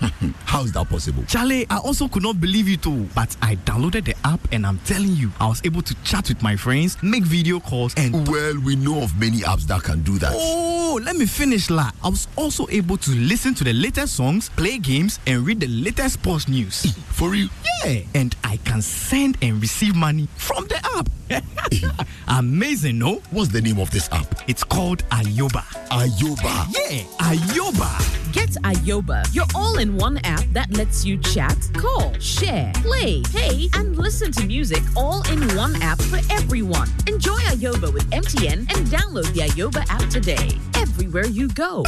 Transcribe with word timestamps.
How 0.44 0.62
is 0.62 0.72
that 0.72 0.88
possible? 0.88 1.24
Charlie, 1.26 1.66
I 1.70 1.78
also 1.78 2.08
could 2.08 2.22
not 2.22 2.40
believe 2.40 2.68
it 2.68 2.82
too. 2.82 3.08
But 3.14 3.36
I 3.42 3.56
downloaded 3.56 4.04
the 4.04 4.14
app 4.24 4.40
and 4.52 4.66
I'm 4.66 4.78
telling 4.80 5.10
you, 5.14 5.30
I 5.40 5.46
was 5.48 5.60
able 5.64 5.82
to 5.82 5.94
chat 6.04 6.28
with 6.28 6.42
my 6.42 6.56
friends, 6.56 7.00
make 7.02 7.24
video 7.24 7.60
calls, 7.60 7.94
and. 7.96 8.26
Well, 8.28 8.60
we 8.60 8.76
know 8.76 9.02
of 9.02 9.18
many 9.18 9.38
apps 9.38 9.62
that 9.68 9.82
can 9.82 10.02
do 10.02 10.18
that. 10.18 10.32
Oh, 10.34 11.00
let 11.02 11.16
me 11.16 11.26
finish, 11.26 11.70
La. 11.70 11.90
I 12.02 12.08
was 12.08 12.28
also 12.36 12.66
able 12.70 12.96
to 12.98 13.10
listen 13.12 13.54
to 13.54 13.64
the 13.64 13.72
latest 13.72 14.14
songs, 14.16 14.48
play 14.50 14.78
games, 14.78 15.18
and 15.26 15.46
read 15.46 15.60
the 15.60 15.68
latest 15.68 16.14
sports 16.14 16.48
news. 16.48 16.92
For 17.10 17.30
real? 17.30 17.48
Yeah, 17.84 18.00
and 18.14 18.34
I 18.44 18.58
can 18.58 18.82
send 18.82 19.38
and 19.42 19.60
receive 19.60 19.94
money 19.96 20.28
from 20.36 20.66
the 20.66 20.76
app. 20.96 21.08
Amazing, 22.28 22.98
no? 22.98 23.20
What's 23.30 23.50
the 23.50 23.60
name 23.60 23.78
of 23.78 23.90
this 23.90 24.08
app? 24.12 24.42
It's 24.48 24.64
called 24.64 25.04
Ayoba. 25.10 25.62
Ayoba. 25.90 26.74
Yeah, 26.74 27.02
Ayoba. 27.18 28.17
Get 28.32 28.50
Ayoba, 28.62 29.24
your 29.34 29.46
all 29.54 29.78
in 29.78 29.96
one 29.96 30.18
app 30.18 30.44
that 30.52 30.70
lets 30.76 31.02
you 31.02 31.16
chat, 31.16 31.56
call, 31.74 32.12
share, 32.18 32.70
play, 32.76 33.22
pay, 33.32 33.70
and 33.74 33.96
listen 33.96 34.30
to 34.32 34.44
music 34.44 34.82
all 34.96 35.22
in 35.30 35.40
one 35.56 35.80
app 35.80 36.00
for 36.02 36.18
everyone. 36.30 36.90
Enjoy 37.06 37.38
Ayoba 37.48 37.90
with 37.92 38.04
MTN 38.10 38.58
and 38.58 38.86
download 38.88 39.32
the 39.32 39.40
Ayoba 39.40 39.82
app 39.88 40.10
today. 40.10 40.50
Everywhere 40.76 41.26
you 41.26 41.48
go. 41.48 41.84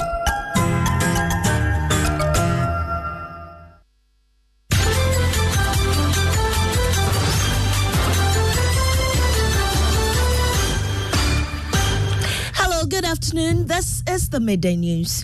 Hello, 12.55 12.87
good 12.87 13.05
afternoon. 13.05 13.67
This 13.67 14.03
is 14.09 14.31
the 14.31 14.41
midday 14.41 14.77
news. 14.77 15.23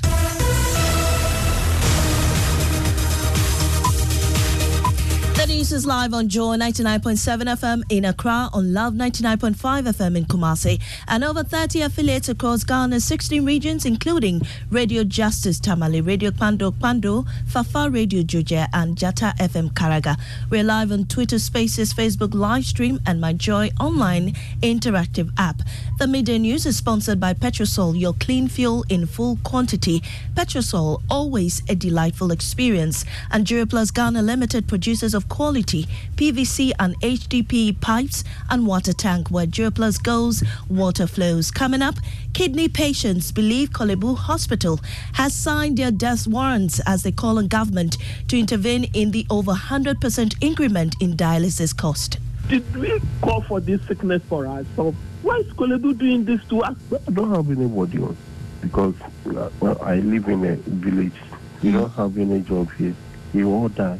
News 5.56 5.72
is 5.72 5.86
live 5.86 6.12
on 6.12 6.28
Joy 6.28 6.58
99.7 6.58 7.44
FM 7.44 7.82
in 7.88 8.04
Accra, 8.04 8.50
on 8.52 8.74
Love 8.74 8.92
99.5 8.92 9.54
FM 9.54 10.18
in 10.18 10.26
Kumasi, 10.26 10.78
and 11.08 11.24
over 11.24 11.42
30 11.42 11.80
affiliates 11.80 12.28
across 12.28 12.62
Ghana's 12.62 13.04
16 13.04 13.42
regions, 13.42 13.86
including 13.86 14.42
Radio 14.70 15.02
Justice 15.02 15.58
Tamale, 15.58 16.02
Radio 16.02 16.30
Pando 16.30 16.72
Pando, 16.72 17.24
Fafa 17.46 17.88
Radio 17.88 18.22
Joje, 18.22 18.68
and 18.74 18.98
Jata 18.98 19.34
FM 19.38 19.72
Karaga. 19.72 20.20
We're 20.50 20.62
live 20.62 20.92
on 20.92 21.06
Twitter 21.06 21.38
Spaces, 21.38 21.94
Facebook 21.94 22.34
live 22.34 22.66
stream, 22.66 23.00
and 23.06 23.18
My 23.18 23.32
Joy 23.32 23.70
online 23.80 24.34
interactive 24.60 25.32
app. 25.38 25.62
The 25.98 26.06
midday 26.06 26.36
news 26.36 26.66
is 26.66 26.76
sponsored 26.76 27.18
by 27.18 27.32
Petrosol, 27.32 27.98
your 27.98 28.12
clean 28.12 28.48
fuel 28.48 28.84
in 28.90 29.06
full 29.06 29.38
quantity. 29.42 30.02
Petrosol, 30.34 31.00
always 31.08 31.62
a 31.70 31.74
delightful 31.74 32.30
experience. 32.30 33.06
And 33.30 33.46
Duraplast 33.46 33.94
Ghana 33.94 34.20
Limited, 34.20 34.68
producers 34.68 35.14
of 35.14 35.30
PVC 35.54 36.72
and 36.78 36.98
HDPE 37.00 37.80
pipes 37.80 38.24
and 38.50 38.66
water 38.66 38.92
tank 38.92 39.30
where 39.30 39.46
Duraplast 39.46 40.02
goes, 40.02 40.42
water 40.68 41.06
flows. 41.06 41.50
Coming 41.50 41.82
up, 41.82 41.96
kidney 42.32 42.68
patients 42.68 43.32
believe 43.32 43.70
Korle 43.70 43.98
Bu 43.98 44.14
Hospital 44.14 44.80
has 45.14 45.34
signed 45.34 45.76
their 45.76 45.90
death 45.90 46.26
warrants 46.26 46.80
as 46.86 47.02
they 47.02 47.12
call 47.12 47.38
on 47.38 47.48
government 47.48 47.96
to 48.28 48.38
intervene 48.38 48.84
in 48.94 49.10
the 49.10 49.26
over 49.30 49.52
100% 49.52 50.34
increment 50.40 50.96
in 51.00 51.16
dialysis 51.16 51.76
cost. 51.76 52.18
Did 52.48 52.76
we 52.76 53.00
call 53.22 53.42
for 53.42 53.60
this 53.60 53.80
sickness 53.86 54.22
for 54.28 54.46
us? 54.46 54.66
So 54.76 54.94
Why 55.22 55.38
is 55.38 55.52
Korle 55.54 55.80
Bu 55.80 55.92
doing 55.92 56.24
this 56.24 56.40
to 56.50 56.62
us? 56.62 56.76
I 56.92 57.10
don't 57.10 57.34
have 57.34 57.50
anybody 57.50 57.98
on 57.98 58.16
because 58.60 58.94
uh, 59.26 59.50
well, 59.58 59.76
I 59.82 59.96
live 59.96 60.28
in 60.28 60.44
a 60.44 60.56
village. 60.56 61.16
We 61.62 61.72
don't 61.72 61.90
have 61.90 62.16
any 62.16 62.40
job 62.42 62.70
here. 62.74 62.94
We 63.34 63.44
all 63.44 63.68
die. 63.68 63.98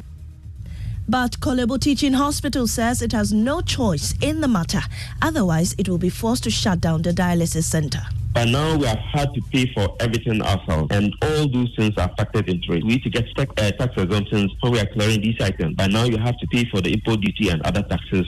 But 1.09 1.39
Korle 1.39 1.69
Bu 1.69 1.79
Teaching 1.79 2.15
Hospital 2.15 2.67
says 2.67 3.01
it 3.01 3.13
has 3.13 3.33
no 3.33 3.61
choice 3.61 4.15
in 4.21 4.41
the 4.41 4.49
matter. 4.49 4.81
Otherwise, 5.23 5.75
it 5.79 5.89
will 5.89 5.99
be 5.99 6.11
forced 6.11 6.43
to 6.45 6.51
shut 6.51 6.81
down 6.81 7.03
the 7.03 7.13
dialysis 7.13 7.63
center. 7.63 8.03
By 8.35 8.45
now, 8.45 8.77
we 8.77 8.87
have 8.87 8.99
had 8.99 9.33
to 9.35 9.41
pay 9.53 9.73
for 9.73 9.97
everything 10.01 10.43
ourselves, 10.43 10.89
and 10.91 11.15
all 11.23 11.49
those 11.49 11.73
things 11.77 11.95
are 11.97 12.11
factored 12.17 12.49
into 12.49 12.73
it. 12.73 12.83
We 12.83 12.91
need 12.91 13.03
to 13.05 13.11
get 13.11 13.25
tax, 13.37 13.51
uh, 13.57 13.71
tax 13.71 13.95
exemptions 13.97 14.53
when 14.61 14.73
we 14.73 14.81
are 14.81 14.87
clearing 14.87 15.23
these 15.23 15.41
items. 15.41 15.77
By 15.77 15.87
now, 15.87 16.05
you 16.05 16.19
have 16.19 16.37
to 16.39 16.47
pay 16.49 16.65
for 16.67 16.81
the 16.81 16.93
import 16.93 17.21
duty 17.21 17.51
and 17.51 17.63
other 17.63 17.83
taxes. 17.83 18.27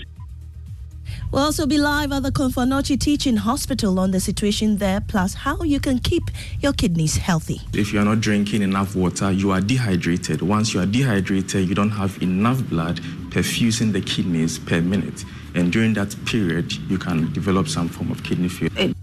We'll 1.31 1.43
also 1.43 1.67
be 1.67 1.77
live 1.77 2.11
at 2.13 2.23
the 2.23 2.33
Komfo 2.33 2.65
Anokye 2.65 2.99
Teaching 2.99 3.37
Hospital 3.37 4.01
on 4.01 4.13
the 4.13 4.19
situation 4.19 4.79
there, 4.79 5.03
plus 5.03 5.35
how 5.35 5.63
you 5.63 5.79
can 5.79 5.99
keep 5.99 6.31
your 6.61 6.73
kidneys 6.73 7.19
healthy. 7.19 7.61
If 7.75 7.93
you 7.93 8.01
are 8.01 8.05
not 8.07 8.23
drinking 8.23 8.63
enough 8.63 8.97
water, 8.97 9.31
you 9.31 9.51
are 9.51 9.61
dehydrated. 9.61 10.41
Once 10.41 10.73
you 10.73 10.81
are 10.81 10.87
dehydrated, 10.87 11.69
you 11.69 11.75
don't 11.75 11.91
have 11.91 12.23
enough 12.23 12.63
blood 12.71 13.01
perfusing 13.29 13.93
the 13.93 14.01
kidneys 14.01 14.59
per 14.59 14.81
minute. 14.81 15.23
And 15.55 15.71
during 15.71 15.93
that 15.95 16.17
period, 16.25 16.73
you 16.91 16.97
can 16.97 17.31
develop 17.35 17.69
some 17.69 17.89
form 17.89 18.11
of 18.11 18.25
kidney 18.25 18.49
failure. 18.49 18.95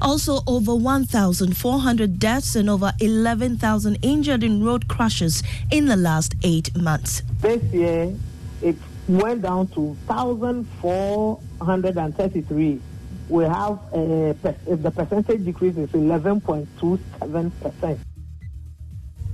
Also, 0.00 0.42
over 0.46 0.74
1,400 0.76 2.20
deaths 2.20 2.54
and 2.54 2.70
over 2.70 2.92
11,000 3.00 3.98
injured 4.02 4.44
in 4.44 4.62
road 4.64 4.86
crashes 4.86 5.42
in 5.72 5.86
the 5.86 5.96
last 5.96 6.36
eight 6.44 6.74
months. 6.76 7.24
This 7.40 7.60
year, 7.72 8.14
it 8.62 8.76
went 9.08 9.42
down 9.42 9.66
to 9.68 9.96
1,433. 10.06 12.80
We 13.28 13.44
have 13.44 13.78
uh, 13.92 14.32
per- 14.42 14.56
the 14.66 14.90
percentage 14.90 15.44
decrease 15.44 15.76
is 15.76 15.90
11.27%. 15.90 17.98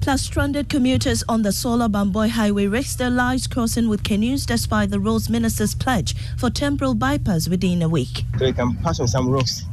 Plus, 0.01 0.23
stranded 0.23 0.69
commuters 0.69 1.25
on 1.29 1.43
the 1.43 1.51
Solar 1.51 1.89
Bamboi 1.89 2.29
Highway 2.29 2.67
risk 2.69 2.99
their 2.99 3.11
lives 3.11 3.49
crossing 3.49 3.89
with 3.89 4.05
canoes 4.05 4.47
despite 4.47 4.91
the 4.91 5.01
roads 5.01 5.29
minister's 5.29 5.75
pledge 5.75 6.15
for 6.39 6.49
temporal 6.49 6.95
bypass 6.95 7.49
within 7.49 7.83
a 7.83 7.89
week. 7.89 8.23
So 8.39 8.45
you 8.47 8.53
can 8.53 8.77
pass 8.77 9.01
on 9.01 9.09
some 9.09 9.29
rocks 9.29 9.65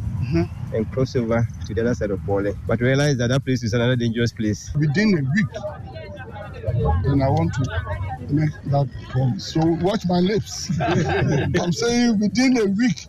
and 0.74 0.90
cross 0.92 1.16
over 1.16 1.48
to 1.68 1.74
the 1.74 1.82
other 1.82 1.94
side 1.94 2.12
of 2.12 2.26
Bole. 2.26 2.54
But 2.66 2.80
realize 2.82 3.18
that 3.18 3.28
that 3.28 3.46
place 3.46 3.64
is 3.64 3.74
another 3.74 3.96
dangerous 3.96 4.32
place. 4.32 4.72
within 4.76 5.18
a 5.20 5.22
week. 5.36 5.46
And 6.66 7.24
I 7.24 7.30
want 7.30 7.54
to 7.56 8.34
make 8.34 8.52
that 8.66 8.90
promise. 9.10 9.54
So 9.54 9.60
watch 9.82 10.04
my 10.08 10.20
lips. 10.20 10.72
I'm 10.82 11.72
saying 11.74 12.20
within 12.20 12.58
a 12.58 12.66
week. 12.66 13.08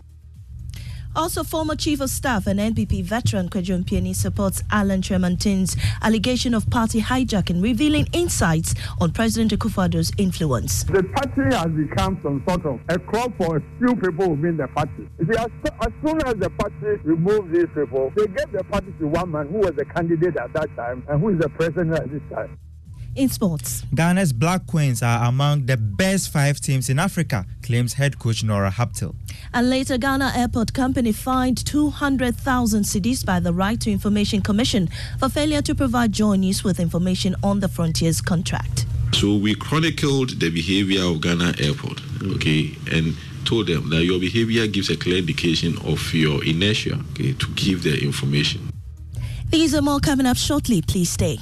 Also, 1.17 1.45
former 1.45 1.77
Chief 1.77 2.01
of 2.01 2.11
Staff 2.11 2.49
and 2.49 2.59
NPP 2.59 3.05
veteran 3.05 3.49
Kwadwo 3.49 3.85
Mpiani 3.85 4.17
supports 4.17 4.65
Alan 4.73 5.01
Kyerematen's 5.01 5.77
allegation 6.03 6.55
of 6.55 6.69
party 6.71 7.01
hijacking, 7.01 7.63
revealing 7.63 8.09
insights 8.13 8.75
on 9.01 9.13
President 9.13 9.53
Akufo-Addo's 9.53 10.11
influence. 10.19 10.83
The 10.83 11.05
party 11.05 11.55
has 11.55 11.71
become 11.71 12.19
some 12.21 12.43
sort 12.49 12.67
of 12.67 12.81
a 12.89 12.99
club 12.99 13.33
for 13.37 13.59
a 13.59 13.63
few 13.79 13.95
people 13.95 14.31
within 14.35 14.57
the 14.57 14.67
party. 14.67 15.09
See, 15.21 15.39
as, 15.39 15.47
as 15.83 15.93
soon 16.05 16.21
as 16.27 16.35
the 16.35 16.51
party 16.59 17.01
removes 17.05 17.53
these 17.53 17.69
people, 17.73 18.13
they 18.17 18.27
gave 18.27 18.51
the 18.51 18.65
party 18.65 18.93
to 18.99 19.07
one 19.07 19.31
man 19.31 19.47
who 19.47 19.59
was 19.59 19.75
the 19.77 19.85
candidate 19.85 20.37
at 20.37 20.53
that 20.55 20.75
time 20.75 21.05
and 21.09 21.21
who 21.21 21.29
is 21.29 21.39
the 21.39 21.49
president 21.51 21.95
at 21.95 22.11
this 22.11 22.23
time. 22.29 22.59
In 23.17 23.29
sports, 23.29 23.85
Ghana's 23.95 24.33
Black 24.33 24.67
Queens 24.67 25.01
are 25.01 25.29
among 25.29 25.67
the 25.67 25.77
best 25.77 26.33
five 26.33 26.61
teams 26.61 26.89
in 26.91 26.99
Africa, 26.99 27.47
claims 27.63 27.93
head 27.93 28.19
coach 28.19 28.43
Nora 28.43 28.73
Häuptle. 28.73 29.15
and 29.53 29.71
later 29.71 29.97
Ghana 29.99 30.33
Airport 30.35 30.73
Company 30.73 31.13
fined 31.13 31.65
200,000 31.65 32.83
cedis 32.83 33.25
by 33.25 33.39
the 33.39 33.53
Right 33.53 33.81
to 33.83 33.91
Information 33.93 34.41
Commission 34.43 34.89
for 35.21 35.29
failure 35.29 35.63
to 35.63 35.77
provide 35.77 36.11
Joy 36.11 36.39
with 36.65 36.81
information 36.81 37.37
on 37.45 37.61
the 37.61 37.69
Frontiers 37.69 38.21
contract. 38.21 38.85
So 39.13 39.37
we 39.37 39.55
chronicled 39.55 40.41
the 40.41 40.51
behavior 40.51 41.05
of 41.05 41.21
Ghana 41.21 41.55
Airport, 41.61 42.01
okay, 42.35 42.77
and 42.91 43.15
told 43.45 43.69
them 43.69 43.91
that 43.91 44.05
your 44.05 44.19
behavior 44.19 44.67
gives 44.67 44.91
a 44.91 44.97
clear 44.97 45.19
indication 45.19 45.79
of 45.87 46.13
your 46.13 46.45
inertia, 46.45 46.99
okay, 47.13 47.33
to 47.35 47.47
give 47.55 47.85
the 47.85 47.97
information. 48.03 48.73
These 49.51 49.73
are 49.77 49.83
more 49.83 50.01
coming 50.01 50.27
up 50.27 50.37
shortly. 50.37 50.83
Please 50.83 51.11
stay. 51.11 51.39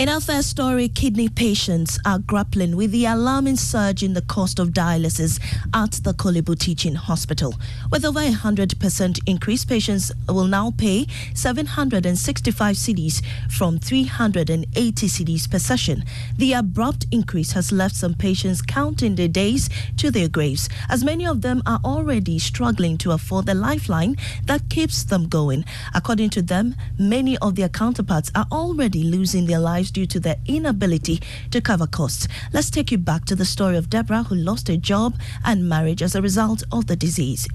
In 0.00 0.08
our 0.08 0.18
first 0.22 0.48
story, 0.48 0.88
kidney 0.88 1.28
patients 1.28 1.98
are 2.06 2.20
grappling 2.20 2.74
with 2.74 2.90
the 2.90 3.04
alarming 3.04 3.56
surge 3.56 4.02
in 4.02 4.14
the 4.14 4.22
cost 4.22 4.58
of 4.58 4.70
dialysis 4.70 5.38
at 5.74 5.90
the 6.04 6.14
Korle 6.14 6.42
Bu 6.42 6.54
Teaching 6.54 6.94
Hospital. 6.94 7.54
With 7.92 8.06
over 8.06 8.20
a 8.20 8.30
100% 8.32 9.20
increase, 9.26 9.66
patients 9.66 10.10
will 10.26 10.46
now 10.46 10.70
pay 10.70 11.06
765 11.34 12.76
cedis 12.76 13.22
from 13.50 13.78
380 13.78 15.06
cedis 15.06 15.50
per 15.50 15.58
session. 15.58 16.02
The 16.38 16.54
abrupt 16.54 17.04
increase 17.12 17.52
has 17.52 17.70
left 17.70 17.94
some 17.94 18.14
patients 18.14 18.62
counting 18.62 19.16
their 19.16 19.28
days 19.28 19.68
to 19.98 20.10
their 20.10 20.30
graves, 20.30 20.70
as 20.88 21.04
many 21.04 21.26
of 21.26 21.42
them 21.42 21.62
are 21.66 21.80
already 21.84 22.38
struggling 22.38 22.96
to 22.96 23.10
afford 23.10 23.44
the 23.44 23.54
lifeline 23.54 24.16
that 24.46 24.70
keeps 24.70 25.04
them 25.04 25.28
going. 25.28 25.66
According 25.94 26.30
to 26.30 26.40
them, 26.40 26.74
many 26.98 27.36
of 27.36 27.56
their 27.56 27.68
counterparts 27.68 28.32
are 28.34 28.46
already 28.50 29.02
losing 29.02 29.44
their 29.44 29.58
lives 29.58 29.89
due 29.90 30.06
to 30.06 30.20
their 30.20 30.36
inability 30.46 31.20
to 31.50 31.60
cover 31.60 31.86
costs. 31.86 32.28
Let's 32.52 32.70
take 32.70 32.90
you 32.90 32.98
back 32.98 33.24
to 33.26 33.34
the 33.34 33.44
story 33.44 33.76
of 33.76 33.90
Deborah, 33.90 34.24
who 34.24 34.34
lost 34.34 34.68
her 34.68 34.76
job 34.76 35.14
and 35.44 35.68
marriage 35.68 36.02
as 36.02 36.14
a 36.14 36.22
result 36.22 36.62
of 36.72 36.86
the 36.86 36.96
disease. 36.96 37.48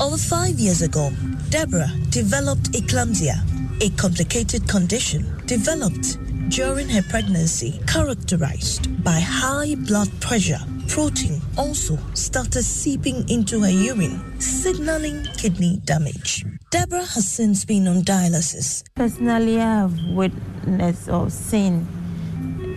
Over 0.00 0.16
five 0.16 0.58
years 0.58 0.82
ago, 0.82 1.10
Deborah 1.50 1.90
developed 2.10 2.72
eclampsia, 2.72 3.36
a 3.80 3.90
complicated 3.96 4.68
condition 4.68 5.40
developed 5.46 6.18
during 6.48 6.88
her 6.88 7.02
pregnancy 7.02 7.80
characterized 7.86 9.02
by 9.02 9.20
high 9.20 9.74
blood 9.74 10.08
pressure. 10.20 10.60
Protein 10.88 11.40
also 11.56 11.98
started 12.14 12.62
seeping 12.62 13.28
into 13.28 13.60
her 13.60 13.70
urine, 13.70 14.40
signaling 14.40 15.24
kidney 15.36 15.80
damage. 15.84 16.44
Deborah 16.70 17.04
has 17.04 17.26
since 17.26 17.64
been 17.64 17.88
on 17.88 18.02
dialysis. 18.02 18.84
Personally, 18.94 19.60
I 19.60 19.80
have 19.80 19.98
witnessed 20.12 21.08
or 21.08 21.30
seen 21.30 21.86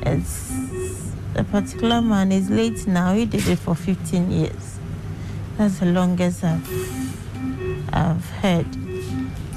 it's 0.06 1.12
a 1.36 1.44
particular 1.44 2.02
man 2.02 2.32
is 2.32 2.50
late 2.50 2.88
now. 2.88 3.14
He 3.14 3.26
did 3.26 3.48
it 3.48 3.60
for 3.60 3.76
15 3.76 4.32
years. 4.32 4.80
That's 5.58 5.80
the 5.80 5.88
longest 5.88 6.44
I've, 6.44 7.94
I've 7.94 8.30
heard. 8.30 8.87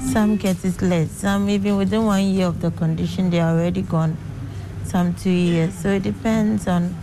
Some 0.09 0.35
get 0.37 0.63
it 0.65 0.81
less. 0.81 1.11
Some 1.11 1.49
even 1.49 1.77
within 1.77 2.05
one 2.05 2.23
year 2.23 2.47
of 2.47 2.59
the 2.61 2.71
condition, 2.71 3.29
they 3.29 3.39
are 3.39 3.53
already 3.53 3.81
gone. 3.81 4.17
Some 4.83 5.13
two 5.13 5.29
years. 5.29 5.73
So 5.73 5.91
it 5.91 6.03
depends 6.03 6.67
on, 6.67 6.95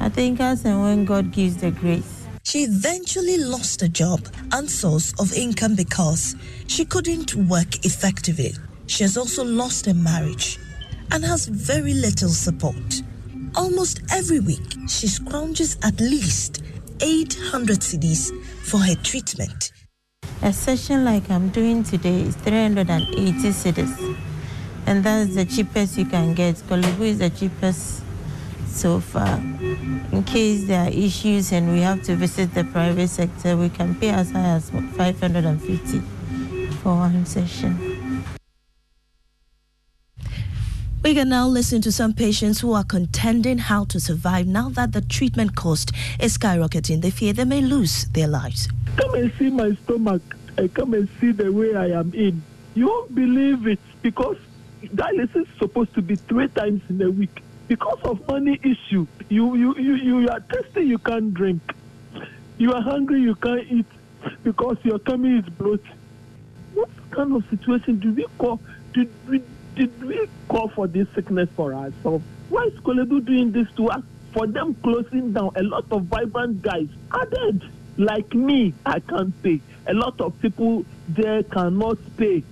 I 0.00 0.08
think, 0.08 0.40
as 0.40 0.64
and 0.64 0.82
when 0.82 1.04
God 1.04 1.30
gives 1.32 1.58
the 1.58 1.70
grace. 1.70 2.26
She 2.42 2.64
eventually 2.64 3.38
lost 3.38 3.82
a 3.82 3.88
job 3.88 4.26
and 4.52 4.70
source 4.70 5.12
of 5.20 5.32
income 5.32 5.74
because 5.74 6.36
she 6.66 6.84
couldn't 6.84 7.34
work 7.34 7.84
effectively. 7.84 8.54
She 8.86 9.02
has 9.02 9.16
also 9.16 9.44
lost 9.44 9.86
her 9.86 9.94
marriage 9.94 10.58
and 11.10 11.24
has 11.24 11.46
very 11.46 11.94
little 11.94 12.28
support. 12.28 13.02
Almost 13.54 14.00
every 14.12 14.40
week, 14.40 14.74
she 14.88 15.06
scrounges 15.06 15.76
at 15.86 16.00
least 16.00 16.62
800 17.00 17.78
cedis 17.80 18.30
for 18.62 18.78
her 18.78 18.94
treatment. 18.96 19.72
A 20.42 20.52
session 20.52 21.04
like 21.04 21.30
I'm 21.30 21.48
doing 21.48 21.82
today 21.82 22.20
is 22.20 22.36
380 22.36 23.32
cedis. 23.48 24.16
And 24.86 25.02
that's 25.02 25.34
the 25.34 25.46
cheapest 25.46 25.96
you 25.96 26.04
can 26.04 26.34
get. 26.34 26.56
Korle 26.68 26.96
Bu 26.98 27.04
is 27.04 27.18
the 27.18 27.30
cheapest 27.30 28.02
so 28.66 29.00
far. 29.00 29.38
In 30.12 30.22
case 30.24 30.66
there 30.66 30.86
are 30.86 30.90
issues 30.90 31.52
and 31.52 31.72
we 31.72 31.80
have 31.80 32.02
to 32.02 32.16
visit 32.16 32.52
the 32.54 32.64
private 32.64 33.08
sector, 33.08 33.56
we 33.56 33.70
can 33.70 33.94
pay 33.94 34.10
as 34.10 34.30
high 34.30 34.56
as 34.56 34.70
550 34.70 36.00
for 36.82 36.94
one 36.94 37.24
session. 37.24 37.95
We 41.06 41.14
can 41.14 41.28
now 41.28 41.46
listen 41.46 41.80
to 41.82 41.92
some 41.92 42.14
patients 42.14 42.58
who 42.58 42.72
are 42.72 42.82
contending 42.82 43.58
how 43.58 43.84
to 43.84 44.00
survive 44.00 44.48
now 44.48 44.70
that 44.70 44.90
the 44.90 45.02
treatment 45.02 45.54
cost 45.54 45.92
is 46.18 46.36
skyrocketing. 46.36 47.00
They 47.00 47.10
fear 47.10 47.32
they 47.32 47.44
may 47.44 47.60
lose 47.60 48.06
their 48.06 48.26
lives. 48.26 48.68
Come 48.96 49.14
and 49.14 49.32
see 49.38 49.50
my 49.50 49.76
stomach. 49.84 50.20
I 50.58 50.66
come 50.66 50.94
and 50.94 51.08
see 51.20 51.30
the 51.30 51.52
way 51.52 51.76
I 51.76 51.90
am 51.90 52.12
in. 52.12 52.42
You 52.74 52.88
won't 52.88 53.14
believe 53.14 53.68
it 53.68 53.78
because 54.02 54.36
dialysis 54.82 55.42
is 55.42 55.58
supposed 55.60 55.94
to 55.94 56.02
be 56.02 56.16
three 56.16 56.48
times 56.48 56.82
in 56.88 57.00
a 57.00 57.08
week. 57.08 57.40
Because 57.68 58.00
of 58.02 58.26
money 58.26 58.58
issue, 58.64 59.06
you 59.28 59.54
you, 59.54 59.76
you, 59.76 59.94
you 59.94 60.28
are 60.28 60.40
thirsty, 60.40 60.86
you 60.86 60.98
can't 60.98 61.32
drink. 61.32 61.62
You 62.58 62.72
are 62.72 62.82
hungry, 62.82 63.20
you 63.20 63.36
can't 63.36 63.64
eat 63.70 63.86
because 64.42 64.76
your 64.82 64.98
tummy 64.98 65.38
is 65.38 65.44
bloated. 65.50 65.86
What 66.74 66.90
kind 67.12 67.32
of 67.36 67.48
situation 67.48 68.00
do 68.00 68.12
we 68.12 68.26
call? 68.38 68.60
Did 68.92 69.08
we 69.28 69.40
did 69.76 70.02
we 70.02 70.26
call 70.48 70.68
for 70.68 70.86
this 70.86 71.06
sickness 71.14 71.48
for 71.54 71.72
us? 71.74 71.92
ourselves? 71.94 72.24
Why 72.48 72.64
is 72.64 72.72
Korle 72.80 73.06
Bu 73.08 73.20
doing 73.20 73.52
this 73.52 73.68
to 73.76 73.88
us? 73.88 74.02
For 74.32 74.46
them 74.46 74.74
closing 74.82 75.32
down, 75.32 75.50
a 75.56 75.62
lot 75.62 75.84
of 75.90 76.04
vibrant 76.04 76.62
guys 76.62 76.88
are 77.12 77.26
dead. 77.26 77.62
Like 77.98 78.34
me, 78.34 78.74
I 78.84 79.00
can't 79.00 79.32
pay. 79.42 79.60
A 79.86 79.94
lot 79.94 80.20
of 80.20 80.40
people 80.40 80.84
there 81.08 81.42
cannot 81.42 81.98
pay. 82.16 82.42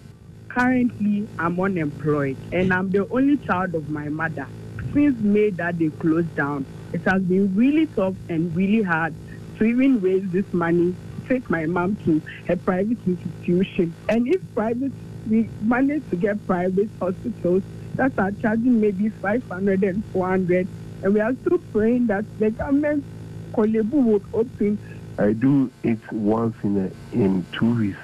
Currently, 0.48 1.26
I'm 1.38 1.58
unemployed 1.58 2.36
and 2.52 2.72
I'm 2.72 2.90
the 2.90 3.08
only 3.08 3.38
child 3.38 3.74
of 3.74 3.88
my 3.90 4.08
mother. 4.08 4.46
Since 4.92 5.18
May 5.20 5.50
that 5.50 5.78
they 5.78 5.88
closed 5.88 6.34
down, 6.36 6.64
it 6.92 7.02
has 7.02 7.22
been 7.22 7.54
really 7.56 7.86
tough 7.86 8.14
and 8.28 8.54
really 8.54 8.82
hard 8.82 9.14
to 9.58 9.64
even 9.64 10.00
raise 10.00 10.28
this 10.30 10.50
money 10.52 10.94
take 11.28 11.48
my 11.50 11.66
mom 11.66 11.96
to 12.04 12.20
a 12.48 12.56
private 12.56 12.98
institution. 13.06 13.94
And 14.08 14.28
if 14.28 14.40
private, 14.54 14.92
we 15.28 15.48
manage 15.60 16.08
to 16.10 16.16
get 16.16 16.44
private 16.46 16.88
hospitals 17.00 17.62
that 17.94 18.12
are 18.18 18.32
charging 18.32 18.80
maybe 18.80 19.08
500 19.08 19.82
and 19.84 20.04
400, 20.06 20.68
and 21.02 21.14
we 21.14 21.20
are 21.20 21.34
still 21.42 21.58
praying 21.72 22.06
that 22.08 22.24
the 22.38 22.50
government 22.50 23.04
Korle 23.52 23.88
Bu 23.88 23.98
would 23.98 24.24
open 24.32 24.78
I 25.18 25.32
do 25.32 25.70
it 25.84 26.12
once 26.12 26.56
in 26.64 26.76
a, 26.76 27.16
in 27.16 27.46
two 27.52 27.74
weeks. 27.74 27.98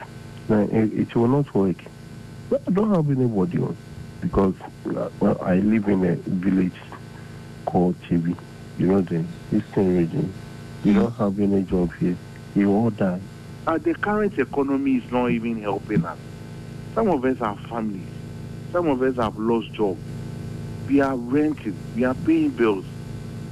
Now, 0.49 0.61
it, 0.61 0.93
it 0.93 1.15
will 1.15 1.29
not 1.29 1.53
work. 1.55 1.77
But 2.49 2.63
I 2.69 2.71
don't 2.71 2.95
have 2.95 3.11
anybody 3.11 3.59
on 3.59 3.77
because 4.21 4.55
uh, 4.87 5.09
well, 5.19 5.39
I 5.43 5.57
live 5.57 5.89
in 5.89 6.05
a 6.05 6.17
village 6.17 6.77
called 7.67 8.01
Chibi. 8.03 8.37
You 8.79 8.87
know 8.87 9.01
the 9.01 9.25
eastern 9.53 9.97
region. 9.97 10.33
You 10.85 10.95
don't 10.95 11.13
have 11.15 11.39
any 11.39 11.63
job 11.63 11.93
here. 11.95 12.17
You 12.55 12.71
all 12.73 12.91
die. 12.91 13.21
Uh, 13.67 13.79
the 13.79 13.95
current 13.95 14.39
economy 14.39 14.97
is 14.97 15.13
not 15.13 15.31
even 15.31 15.61
helping 15.61 16.05
us. 16.05 16.19
Some 16.95 17.09
of 17.09 17.25
us 17.25 17.39
have 17.39 17.59
families. 17.61 18.07
Some 18.73 18.89
of 18.89 19.01
us 19.03 19.17
have 19.17 19.39
lost 19.39 19.73
jobs. 19.73 20.01
We 20.89 21.01
are 21.01 21.17
renting. 21.17 21.77
We 21.95 22.05
are 22.05 22.15
paying 22.15 22.51
bills. 22.51 22.85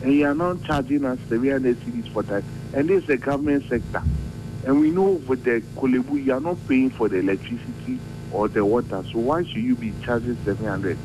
And 0.02 0.12
you 0.12 0.26
are 0.26 0.35
not 0.35 0.62
charging 0.64 1.05
us 1.05 1.19
300 1.29 1.76
cedis 1.81 2.12
for 2.12 2.23
that. 2.25 2.44
And 2.75 2.88
this 2.88 3.02
is 3.02 3.06
the 3.06 3.17
government 3.17 3.64
sector. 3.69 4.02
And 4.67 4.81
we 4.81 4.90
know 4.90 5.20
with 5.26 5.44
the 5.44 5.62
Korle 5.76 6.05
Bu, 6.06 6.17
you 6.17 6.32
are 6.32 6.40
not 6.40 6.56
paying 6.69 6.90
for 6.90 7.08
the 7.08 7.19
electricity 7.19 7.99
or 8.32 8.49
the 8.49 8.64
water. 8.64 9.05
So 9.12 9.19
why 9.19 9.44
should 9.44 9.56
you 9.56 9.76
be 9.76 9.93
charging 10.05 10.37
700? 10.44 10.99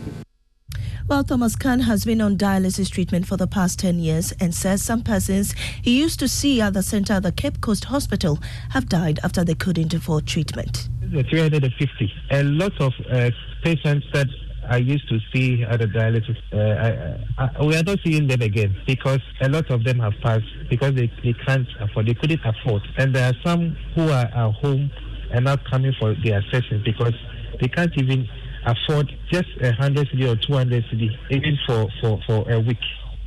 Well, 1.08 1.24
Thomas 1.24 1.56
Khan 1.56 1.82
has 1.82 2.06
been 2.06 2.22
on 2.22 2.38
dialysis 2.38 2.90
treatment 2.90 3.28
for 3.28 3.38
the 3.38 3.46
past 3.46 3.78
10 3.80 4.00
years 4.00 4.32
and 4.40 4.56
says 4.56 4.82
some 4.82 5.04
persons 5.04 5.54
he 5.82 6.00
used 6.00 6.20
to 6.20 6.28
see 6.28 6.62
at 6.62 6.74
the 6.74 6.82
center 6.82 7.16
of 7.16 7.24
the 7.24 7.32
Cape 7.32 7.62
Coast 7.62 7.86
Hospital 7.86 8.40
have 8.70 8.88
died 8.90 9.20
after 9.24 9.44
they 9.44 9.54
couldn't 9.54 9.94
afford 9.94 10.26
treatment. 10.26 10.90
350. 11.22 12.14
A 12.32 12.44
lot 12.44 12.74
of 12.82 12.94
uh, 13.12 13.30
patients 13.64 14.06
that 14.14 14.28
I 14.70 14.78
used 14.78 15.08
to 15.10 15.20
see 15.34 15.64
at 15.64 15.80
the 15.80 15.88
dialysis, 15.88 16.38
uh, 16.54 17.38
I, 17.38 17.46
I, 17.58 17.66
we 17.66 17.76
are 17.76 17.84
not 17.84 18.00
seeing 18.04 18.28
them 18.28 18.42
again 18.42 18.76
because 18.88 19.20
a 19.42 19.50
lot 19.50 19.70
of 19.70 19.84
them 19.84 20.00
have 20.00 20.14
passed 20.24 20.46
because 20.70 20.94
they, 20.96 21.12
they 21.24 21.34
can't 21.46 21.68
afford, 21.80 22.08
they 22.08 22.14
couldn't 22.14 22.42
afford. 22.46 22.82
And 22.98 23.14
there 23.14 23.30
are 23.30 23.36
some 23.46 23.76
who 23.96 24.10
are 24.10 24.26
at 24.26 24.52
home 24.56 24.90
and 25.32 25.46
not 25.46 25.60
coming 25.70 25.94
for 26.00 26.16
their 26.24 26.42
sessions 26.52 26.84
because 26.86 27.14
they 27.60 27.68
can't 27.68 27.92
even 27.98 28.28
afford 28.66 29.12
just 29.32 29.48
a 29.62 29.68
100 29.68 30.08
cedi 30.10 30.32
or 30.32 30.36
200 30.36 30.84
cedi, 30.86 31.10
even 31.30 31.58
for, 31.68 31.88
for, 32.02 32.20
for 32.26 32.50
a 32.52 32.60
week. 32.60 32.78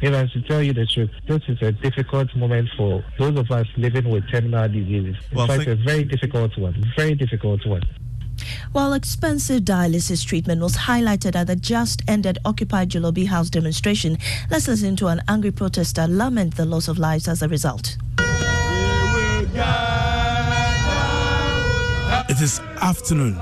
If 0.02 0.14
I 0.14 0.26
to 0.26 0.42
tell 0.46 0.62
you 0.62 0.74
the 0.74 0.84
truth, 0.86 1.10
this 1.26 1.40
is 1.48 1.56
a 1.62 1.72
difficult 1.72 2.34
moment 2.36 2.68
for 2.76 3.02
those 3.18 3.38
of 3.38 3.50
us 3.50 3.66
living 3.78 4.08
with 4.10 4.28
terminal 4.30 4.68
diseases. 4.68 5.16
In 5.30 5.36
Well, 5.36 5.46
fact, 5.46 5.64
thank- 5.64 5.80
a 5.80 5.82
very 5.84 6.04
difficult 6.04 6.56
one, 6.58 6.92
very 6.96 7.14
difficult 7.14 7.64
one. 7.66 7.82
While 8.72 8.92
expensive 8.92 9.62
dialysis 9.62 10.22
treatment 10.26 10.60
was 10.60 10.76
highlighted 10.76 11.34
at 11.34 11.46
the 11.46 11.56
just 11.56 12.02
ended 12.06 12.36
Occupy 12.44 12.84
Julorbi 12.86 13.26
House 13.26 13.48
demonstration, 13.48 14.18
let's 14.50 14.68
listen 14.68 14.96
to 14.96 15.06
an 15.06 15.22
angry 15.28 15.50
protester 15.50 16.06
lament 16.06 16.56
the 16.56 16.66
loss 16.66 16.88
of 16.88 16.98
lives 16.98 17.26
as 17.26 17.40
a 17.42 17.48
result. 17.48 17.96
It 22.28 22.40
is 22.42 22.60
afternoon. 22.82 23.38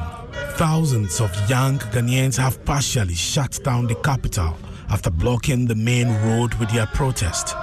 Thousands 0.57 1.21
of 1.21 1.33
young 1.51 1.79
Ghanaians 1.81 2.37
have 2.37 2.65
partially 2.65 3.15
shut 3.15 3.59
down 3.65 3.89
the 3.89 3.97
capital 3.97 4.57
after 4.89 5.11
blocking 5.11 5.67
the 5.67 5.75
main 5.75 6.09
road 6.27 6.55
with 6.55 6.71
their 6.71 6.87
protest. 6.87 7.55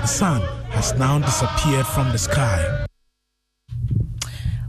The 0.00 0.06
sun 0.06 0.40
has 0.70 0.94
now 0.94 1.18
disappeared 1.18 1.86
from 1.86 2.12
the 2.12 2.18
sky. 2.18 2.87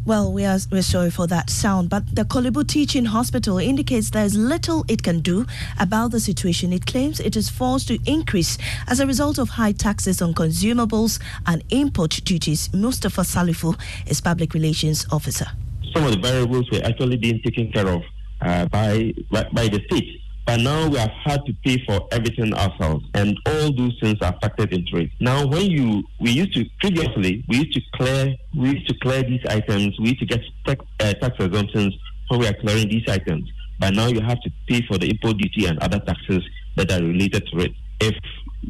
Well, 0.06 0.32
we 0.32 0.46
are 0.46 0.58
we're 0.72 0.82
sorry 0.82 1.12
for 1.12 1.28
that 1.28 1.50
sound, 1.50 1.90
but 1.90 2.16
the 2.16 2.24
Korle 2.24 2.52
Bu 2.52 2.64
Teaching 2.64 3.06
Hospital 3.06 3.60
indicates 3.60 4.10
there 4.10 4.26
is 4.26 4.36
little 4.36 4.84
it 4.88 5.04
can 5.04 5.20
do 5.20 5.46
about 5.80 6.12
the 6.12 6.20
situation. 6.20 6.74
It 6.74 6.86
claims 6.86 7.20
it 7.20 7.36
is 7.36 7.50
forced 7.50 7.88
to 7.90 8.00
increase 8.06 8.58
as 8.88 9.00
a 9.00 9.06
result 9.06 9.38
of 9.38 9.50
high 9.50 9.72
taxes 9.74 10.22
on 10.22 10.34
consumables 10.34 11.20
and 11.46 11.64
import 11.70 12.22
duties. 12.24 12.70
Mustafa 12.74 13.22
Salifu 13.22 13.80
is 14.08 14.22
public 14.22 14.54
relations 14.54 15.06
officer. 15.12 15.48
some 15.94 16.06
of 16.06 16.12
the 16.12 16.20
variables 16.20 16.70
were 16.72 16.82
actually 16.84 17.18
being 17.18 17.42
taken 17.42 17.72
care 17.72 17.88
of 17.88 18.02
uh, 18.42 18.66
by, 18.68 19.14
by 19.32 19.44
by 19.54 19.68
the 19.68 19.82
state. 19.88 20.22
But 20.50 20.62
now 20.62 20.88
we 20.88 20.98
have 20.98 21.12
had 21.12 21.46
to 21.46 21.54
pay 21.64 21.78
for 21.86 22.08
everything 22.12 22.56
ourselves, 22.56 23.06
and 23.14 23.38
all 23.46 23.72
those 23.72 23.96
things 24.02 24.18
are 24.24 24.34
factored 24.40 24.72
into 24.72 24.98
it. 24.98 25.12
Now, 25.20 25.46
when 25.46 25.70
you 25.70 26.04
we 26.20 26.32
used 26.32 26.56
to 26.56 26.66
previously 26.80 27.46
we 27.48 27.58
used 27.58 27.74
to 27.74 27.82
clear 27.94 28.36
we 28.58 28.72
used 28.72 28.88
to 28.88 28.96
clear 28.98 29.22
these 29.22 29.46
items. 29.48 29.96
We 30.00 30.08
used 30.08 30.22
to 30.22 30.26
get 30.26 30.42
tax, 30.66 30.84
uh, 31.02 31.14
tax 31.14 31.36
exemptions 31.40 31.94
when 32.30 32.40
we 32.40 32.48
are 32.48 32.56
clearing 32.56 32.90
these 32.90 33.08
items. 33.08 33.48
But 33.80 33.94
now 33.94 34.08
you 34.08 34.22
have 34.22 34.42
to 34.42 34.50
pay 34.68 34.82
for 34.88 34.98
the 34.98 35.12
import 35.12 35.38
duty 35.38 35.68
and 35.68 35.78
other 35.84 36.00
taxes 36.00 36.44
that 36.78 36.92
are 36.92 37.04
related 37.04 37.46
to 37.54 37.60
it. 37.60 37.72
If 38.00 38.16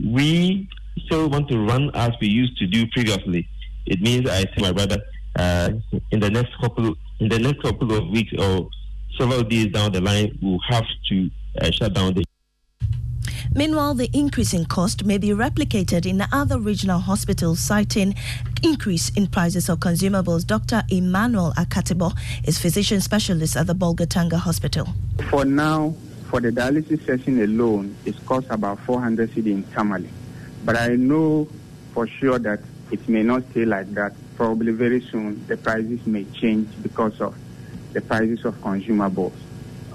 we 0.06 0.68
still 1.06 1.30
want 1.30 1.48
to 1.48 1.60
run 1.60 1.92
as 1.94 2.12
we 2.20 2.28
used 2.28 2.58
to 2.58 2.68
do 2.68 2.88
previously. 2.88 3.48
It 3.86 4.02
means 4.02 4.30
I 4.30 4.44
think 4.44 4.60
my 4.60 4.74
brother 4.74 4.98
uh, 5.38 5.70
in 6.12 6.20
the 6.20 6.30
next 6.30 6.60
couple 6.60 6.94
in 7.22 7.30
the 7.30 7.40
next 7.40 7.62
couple 7.62 7.94
of 7.94 8.10
weeks 8.10 8.34
or 8.38 8.68
several 9.18 9.44
days 9.44 9.68
down 9.68 9.94
the 9.94 10.02
line 10.02 10.38
we'll 10.42 10.60
have 10.68 10.86
to 11.08 11.30
Uh, 11.58 11.72
shut 11.72 11.94
down 11.94 12.14
the 12.14 12.24
Meanwhile, 13.54 13.96
the 13.96 14.10
increase 14.14 14.54
in 14.54 14.66
cost 14.66 15.06
may 15.06 15.18
be 15.18 15.30
replicated 15.30 16.06
in 16.06 16.24
other 16.32 16.60
regional 16.60 17.00
hospitals, 17.00 17.60
citing 17.60 18.14
increase 18.62 19.10
in 19.16 19.26
prices 19.26 19.70
of 19.70 19.80
consumables. 19.80 20.46
Dr. 20.46 20.84
Emmanuel 20.90 21.54
Akatibo 21.58 22.16
is 22.48 22.60
physician 22.60 23.02
specialist 23.02 23.58
at 23.58 23.66
the 23.66 23.74
Bolgatanga 23.74 24.38
Hospital. 24.38 24.88
For 25.32 25.46
now, 25.46 25.96
for 26.30 26.40
the 26.40 26.52
dialysis 26.52 27.04
session 27.08 27.42
alone, 27.42 27.96
it 28.06 28.24
costs 28.28 28.52
about 28.52 28.80
400 28.82 29.32
cedi 29.32 29.48
in 29.48 29.64
Tamale. 29.74 30.10
But 30.64 30.78
I 30.78 30.90
know 30.90 31.48
for 31.94 32.06
sure 32.08 32.38
that 32.38 32.60
it 32.92 33.10
may 33.10 33.24
not 33.24 33.44
stay 33.52 33.66
like 33.66 33.92
that. 33.96 34.14
Probably 34.36 34.72
very 34.72 35.02
soon, 35.02 35.46
the 35.48 35.58
prices 35.58 36.06
may 36.06 36.26
change 36.26 36.70
because 36.84 37.20
of 37.20 37.36
the 37.94 38.02
prices 38.02 38.46
of 38.46 38.56
consumables. 38.62 39.34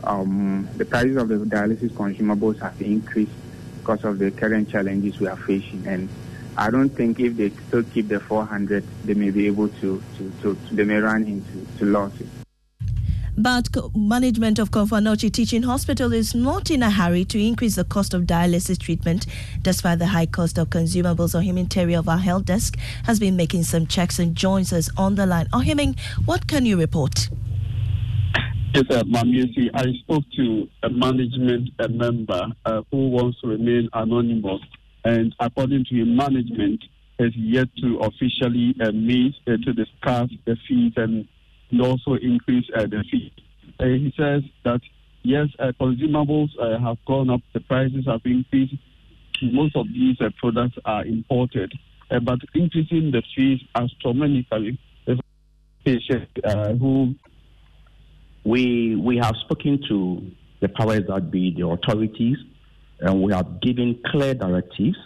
Um, 0.06 0.68
the 0.76 0.84
prices 0.84 1.16
of 1.16 1.28
the 1.28 1.36
dialysis 1.36 1.90
consumables 1.90 2.60
have 2.60 2.80
increased 2.80 3.32
because 3.78 4.04
of 4.04 4.18
the 4.18 4.30
current 4.30 4.70
challenges 4.70 5.20
we 5.20 5.26
are 5.26 5.36
facing. 5.36 5.86
And 5.86 6.08
I 6.56 6.70
don't 6.70 6.90
think 6.90 7.20
if 7.20 7.36
they 7.36 7.50
still 7.68 7.82
keep 7.82 8.08
the 8.08 8.20
400, 8.20 8.84
they 9.04 9.14
may 9.14 9.30
be 9.30 9.46
able 9.46 9.68
to, 9.68 10.02
to, 10.16 10.32
to, 10.42 10.54
to 10.54 10.74
they 10.74 10.84
may 10.84 10.96
run 10.96 11.24
into 11.24 11.66
to 11.78 11.84
losses. 11.84 12.28
But 13.36 13.68
management 13.96 14.60
of 14.60 14.70
Komfo 14.70 15.32
Teaching 15.32 15.64
Hospital 15.64 16.12
is 16.12 16.36
not 16.36 16.70
in 16.70 16.84
a 16.84 16.90
hurry 16.90 17.24
to 17.24 17.44
increase 17.44 17.74
the 17.74 17.82
cost 17.82 18.14
of 18.14 18.22
dialysis 18.22 18.78
treatment, 18.78 19.26
despite 19.60 19.98
the 19.98 20.06
high 20.06 20.26
cost 20.26 20.56
of 20.56 20.70
consumables. 20.70 21.34
Ohiming 21.34 21.68
Terry 21.68 21.94
of 21.94 22.08
our 22.08 22.18
health 22.18 22.44
desk 22.44 22.78
has 23.04 23.18
been 23.18 23.34
making 23.34 23.64
some 23.64 23.88
checks 23.88 24.20
and 24.20 24.36
joins 24.36 24.72
us 24.72 24.88
on 24.96 25.16
the 25.16 25.26
line. 25.26 25.48
Ohiming, 25.52 25.98
what 26.24 26.46
can 26.46 26.64
you 26.64 26.78
report? 26.78 27.28
Yes, 28.74 28.86
uh, 28.90 29.04
Mamiesi, 29.04 29.70
I 29.72 29.84
spoke 30.00 30.24
to 30.34 30.68
a 30.82 30.90
management 30.90 31.68
a 31.78 31.88
member 31.88 32.42
uh, 32.64 32.82
who 32.90 33.10
wants 33.10 33.40
to 33.40 33.46
remain 33.46 33.88
anonymous, 33.92 34.62
and 35.04 35.32
according 35.38 35.84
to 35.84 35.94
him, 35.94 36.16
management 36.16 36.82
has 37.20 37.30
yet 37.36 37.68
to 37.76 37.98
officially 37.98 38.74
uh, 38.82 38.90
meet 38.90 39.32
uh, 39.46 39.52
to 39.64 39.72
discuss 39.74 40.28
the 40.44 40.56
fees 40.66 40.92
and, 40.96 41.28
also 41.80 42.14
increase 42.14 42.64
uh, 42.76 42.82
the 42.82 43.04
fees. 43.10 43.30
Uh, 43.78 43.84
he 43.84 44.12
says 44.16 44.42
that 44.64 44.80
yes, 45.22 45.46
uh, 45.60 45.70
consumables 45.80 46.50
have 46.80 46.98
gone 47.04 47.30
up, 47.30 47.42
the 47.52 47.60
prices 47.60 48.04
have 48.06 48.22
increased. 48.24 48.74
Most 49.40 49.76
of 49.76 49.86
these 49.86 50.16
products 50.40 50.76
are 50.84 51.04
imported, 51.04 51.72
but 52.10 52.40
increasing 52.54 53.12
the 53.12 53.22
fees 53.36 53.60
astronomically. 53.76 54.80
Patient 55.84 56.28
who 56.80 57.14
we 58.44 58.94
we 58.96 59.16
have 59.16 59.34
spoken 59.44 59.82
to 59.88 60.30
the 60.60 60.68
powers 60.68 61.02
that 61.08 61.30
be, 61.30 61.54
the 61.56 61.66
authorities, 61.66 62.36
and 63.00 63.22
we 63.22 63.32
have 63.32 63.60
given 63.60 64.00
clear 64.06 64.34
directives. 64.34 64.96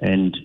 And 0.00 0.36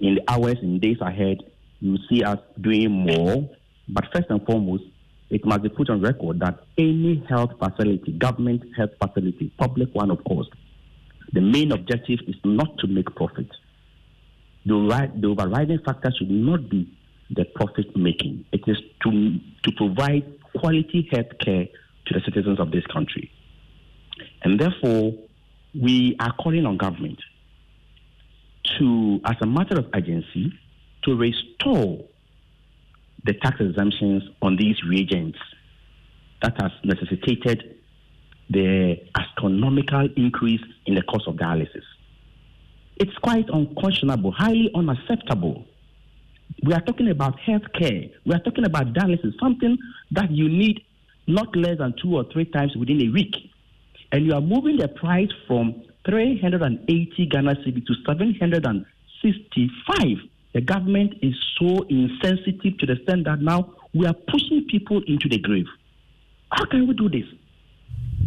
in 0.00 0.16
the 0.16 0.22
hours 0.28 0.56
and 0.60 0.80
days 0.80 0.98
ahead, 1.00 1.38
you 1.80 1.96
see 2.08 2.22
us 2.22 2.38
doing 2.60 2.90
more. 2.90 3.48
But 3.88 4.04
first 4.12 4.26
and 4.30 4.44
foremost, 4.44 4.84
it 5.30 5.44
must 5.44 5.62
be 5.62 5.68
put 5.68 5.90
on 5.90 6.00
record 6.00 6.40
that 6.40 6.60
any 6.76 7.24
health 7.28 7.52
facility, 7.58 8.12
government 8.12 8.62
health 8.76 8.90
facility, 9.02 9.52
public 9.58 9.94
one, 9.94 10.10
of 10.10 10.22
course, 10.24 10.48
the 11.32 11.40
main 11.40 11.72
objective 11.72 12.18
is 12.26 12.36
not 12.44 12.78
to 12.78 12.88
make 12.88 13.14
profit. 13.14 13.48
The, 14.66 14.74
right, 14.74 15.20
the 15.20 15.28
overriding 15.28 15.78
factor 15.84 16.12
should 16.16 16.30
not 16.30 16.68
be 16.68 16.88
the 17.30 17.44
profit 17.54 17.96
making. 17.96 18.44
It 18.52 18.62
is 18.66 18.76
to, 19.04 19.38
to 19.64 19.72
provide 19.76 20.24
quality 20.54 21.08
health 21.10 21.38
care 21.44 21.66
to 22.06 22.14
the 22.14 22.20
citizens 22.24 22.58
of 22.58 22.70
this 22.70 22.84
country. 22.86 23.30
And 24.42 24.58
therefore, 24.58 25.12
we 25.80 26.16
are 26.18 26.32
calling 26.34 26.66
on 26.66 26.76
government 26.76 27.20
to, 28.78 29.20
as 29.24 29.36
a 29.40 29.46
matter 29.46 29.78
of 29.78 29.86
urgency, 29.94 30.52
to 31.04 31.14
restore 31.16 32.04
the 33.24 33.34
tax 33.34 33.60
exemptions 33.60 34.22
on 34.42 34.56
these 34.56 34.76
reagents 34.88 35.38
that 36.42 36.60
has 36.60 36.72
necessitated 36.84 37.76
the 38.48 38.96
astronomical 39.14 40.08
increase 40.16 40.60
in 40.86 40.94
the 40.94 41.02
cost 41.02 41.28
of 41.28 41.36
dialysis. 41.36 41.84
It's 42.96 43.16
quite 43.18 43.48
unconscionable, 43.48 44.32
highly 44.32 44.70
unacceptable 44.74 45.64
we 46.62 46.74
are 46.74 46.80
talking 46.80 47.08
about 47.08 47.38
health 47.40 47.62
care. 47.78 48.04
We 48.26 48.34
are 48.34 48.40
talking 48.40 48.64
about 48.64 48.92
dialysis, 48.92 49.32
something 49.40 49.78
that 50.12 50.30
you 50.30 50.48
need 50.48 50.84
not 51.26 51.54
less 51.56 51.78
than 51.78 51.94
two 52.02 52.16
or 52.16 52.24
three 52.32 52.44
times 52.46 52.76
within 52.76 53.00
a 53.02 53.08
week. 53.10 53.34
And 54.12 54.26
you 54.26 54.34
are 54.34 54.40
moving 54.40 54.76
the 54.76 54.88
price 54.88 55.28
from 55.46 55.82
380 56.06 57.26
Ghana 57.26 57.54
cedi 57.56 57.84
to 57.86 57.94
765. 58.06 60.16
The 60.52 60.60
government 60.60 61.14
is 61.22 61.34
so 61.58 61.82
insensitive 61.88 62.78
to 62.78 62.86
the 62.86 62.92
extent 62.94 63.24
that 63.24 63.40
now 63.40 63.74
we 63.94 64.06
are 64.06 64.14
pushing 64.14 64.66
people 64.68 65.00
into 65.06 65.28
the 65.28 65.38
grave. 65.38 65.66
How 66.50 66.64
can 66.64 66.88
we 66.88 66.94
do 66.94 67.08
this? 67.08 67.26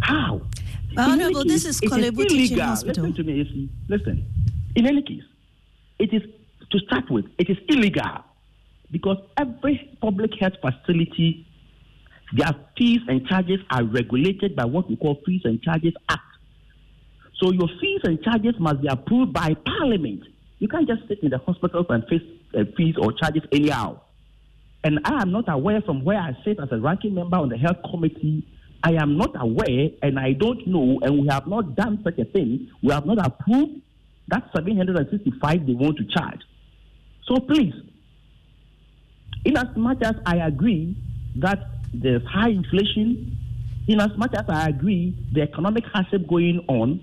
How? 0.01 0.41
Honorable, 0.97 1.43
this 1.43 1.65
is 1.65 1.81
Korle-Bu 1.81 2.25
Teaching 2.25 2.59
Hospital. 2.59 3.05
Listen 3.05 3.15
to 3.15 3.23
me. 3.23 3.69
Listen. 3.89 4.25
In 4.75 4.87
any 4.87 5.01
case, 5.01 5.23
it 5.99 6.13
is 6.13 6.21
to 6.73 6.79
start 6.79 7.09
with, 7.09 7.25
it 7.37 7.49
is 7.49 7.57
illegal 7.69 8.23
because 8.91 9.17
every 9.37 9.97
public 10.01 10.31
health 10.39 10.53
facility, 10.61 11.47
their 12.35 12.51
fees 12.77 12.99
and 13.07 13.25
charges 13.27 13.59
are 13.71 13.83
regulated 13.83 14.55
by 14.55 14.65
what 14.65 14.89
we 14.89 14.95
call 14.95 15.21
Fees 15.25 15.41
and 15.45 15.61
Charges 15.61 15.93
Act. 16.09 16.21
So 17.41 17.51
your 17.51 17.67
fees 17.81 18.01
and 18.03 18.21
charges 18.21 18.55
must 18.59 18.81
be 18.81 18.87
approved 18.87 19.33
by 19.33 19.55
Parliament. 19.65 20.23
You 20.59 20.67
can't 20.67 20.87
just 20.87 21.07
sit 21.07 21.19
in 21.23 21.29
the 21.29 21.39
hospitals 21.39 21.87
and 21.89 22.03
face 22.07 22.21
uh, 22.55 22.63
fees 22.77 22.95
or 22.99 23.11
charges 23.13 23.43
anyhow. 23.51 23.99
And 24.83 24.99
I 25.05 25.21
am 25.21 25.31
not 25.31 25.45
aware 25.47 25.81
from 25.81 26.03
where 26.03 26.19
I 26.19 26.37
sit 26.45 26.59
as 26.59 26.69
a 26.71 26.77
ranking 26.77 27.15
member 27.15 27.37
on 27.37 27.49
the 27.49 27.57
health 27.57 27.77
committee. 27.89 28.45
I 28.83 28.93
am 28.93 29.17
not 29.17 29.31
aware 29.41 29.89
and 30.01 30.19
I 30.19 30.33
don't 30.33 30.65
know, 30.67 30.99
and 31.01 31.21
we 31.21 31.27
have 31.29 31.47
not 31.47 31.75
done 31.75 32.01
such 32.03 32.19
a 32.19 32.25
thing. 32.25 32.69
We 32.81 32.93
have 32.93 33.05
not 33.05 33.25
approved 33.25 33.81
that 34.27 34.49
765 34.55 35.65
they 35.65 35.73
want 35.73 35.97
to 35.97 36.05
charge. 36.05 36.41
So 37.27 37.39
please, 37.39 37.73
in 39.45 39.57
as 39.57 39.75
much 39.75 40.01
as 40.03 40.15
I 40.25 40.37
agree 40.37 40.95
that 41.37 41.59
there's 41.93 42.23
high 42.25 42.49
inflation, 42.49 43.37
in 43.87 43.99
as 43.99 44.11
much 44.17 44.33
as 44.33 44.45
I 44.47 44.69
agree 44.69 45.15
the 45.33 45.41
economic 45.41 45.85
hardship 45.85 46.27
going 46.27 46.63
on, 46.67 47.01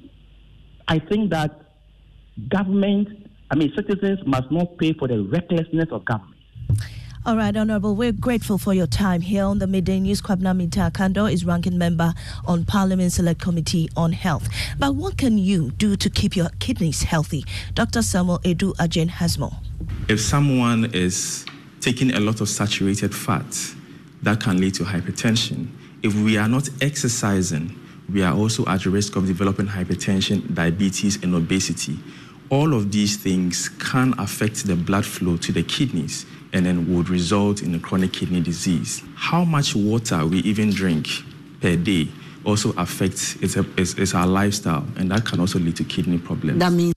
I 0.89 0.99
think 0.99 1.31
that 1.31 1.61
government, 2.49 3.09
I 3.51 3.57
mean 3.57 3.73
citizens 3.75 4.21
must 4.27 4.51
not 4.51 4.77
pay 4.79 4.93
for 4.93 5.09
the 5.09 5.23
recklessness 5.23 5.89
of 5.91 6.05
government. 6.05 6.37
All 7.27 7.37
right, 7.37 7.55
Honorable, 7.55 7.97
we're 7.97 8.13
grateful 8.13 8.57
for 8.57 8.73
your 8.73 8.87
time 8.87 9.21
here 9.21 9.45
on 9.45 9.59
the 9.59 9.67
Midday 9.67 10.01
News. 10.01 10.23
Kwabena 10.23 10.57
Mintah 10.57 10.91
Akandoh 10.91 11.31
is 11.31 11.45
ranking 11.45 11.77
member 11.77 12.15
on 12.47 12.65
Parliament 12.65 13.13
Select 13.13 13.39
Committee 13.39 13.91
on 13.95 14.13
Health. 14.13 14.49
But 14.79 14.95
what 14.95 15.19
can 15.19 15.37
you 15.37 15.71
do 15.73 15.97
to 15.97 16.09
keep 16.09 16.35
your 16.35 16.49
kidneys 16.61 17.03
healthy? 17.03 17.45
Dr. 17.75 18.01
Samuel 18.01 18.39
Edu 18.39 18.75
Ajen 18.77 19.09
has 19.11 19.39
more. 19.39 19.53
If 20.09 20.19
someone 20.19 20.87
is 20.95 21.45
taking 21.83 22.15
a 22.15 22.21
lot 22.21 22.41
of 22.41 22.49
saturated 22.49 23.15
fat, 23.15 23.75
that 24.23 24.41
can 24.41 24.59
lead 24.59 24.73
to 24.77 24.85
hypertension. 24.85 25.69
If 26.03 26.15
we 26.15 26.39
are 26.39 26.49
not 26.49 26.71
exercising, 26.81 27.79
we 28.11 28.23
are 28.23 28.35
also 28.35 28.65
at 28.67 28.87
risk 28.87 29.17
of 29.17 29.27
developing 29.27 29.67
hypertension, 29.67 30.55
diabetes, 30.55 31.23
and 31.23 31.35
obesity. 31.35 31.99
All 32.49 32.73
of 32.73 32.91
these 32.91 33.19
things 33.19 33.69
can 33.69 34.15
affect 34.19 34.67
the 34.67 34.75
blood 34.75 35.05
flow 35.05 35.37
to 35.37 35.53
the 35.53 35.63
kidneys 35.63 36.25
and 36.53 36.67
then 36.67 36.95
would 36.95 37.09
result 37.09 37.63
in 37.63 37.75
a 37.75 37.79
chronic 37.79 38.13
kidney 38.13 38.41
disease. 38.41 39.03
How 39.15 39.45
much 39.45 39.75
water 39.75 40.27
we 40.27 40.39
even 40.41 40.71
drink 40.71 41.09
per 41.61 41.77
day 41.77 42.09
also 42.45 42.73
affects 42.77 43.37
it's, 43.37 43.57
a, 43.57 43.65
it's, 43.77 43.95
it's 43.95 44.15
our 44.15 44.27
lifestyle, 44.27 44.87
and 44.97 45.11
that 45.11 45.25
can 45.25 45.41
also 45.41 45.59
lead 45.59 45.77
to 45.77 45.85
kidney 45.85 46.19
problems. 46.19 46.59
That 46.59 46.73
means 46.73 46.95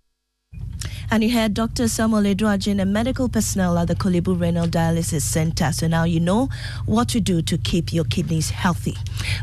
And 1.12 1.24
you 1.24 1.30
had 1.30 1.54
Dr. 1.54 1.88
Samuel 1.88 2.24
Eduajin 2.24 2.82
and 2.82 2.92
medical 2.92 3.30
personnel 3.30 3.78
at 3.78 3.88
the 3.88 3.96
Korle 3.96 4.24
Bu 4.24 4.34
Renal 4.34 4.68
Dialysis 4.68 5.22
Center. 5.22 5.72
So 5.72 5.88
now 5.88 6.06
you 6.06 6.20
know 6.20 6.50
what 6.86 7.10
to 7.10 7.20
do 7.20 7.42
to 7.44 7.58
keep 7.58 7.94
your 7.94 8.06
kidneys 8.06 8.50
healthy. 8.50 8.96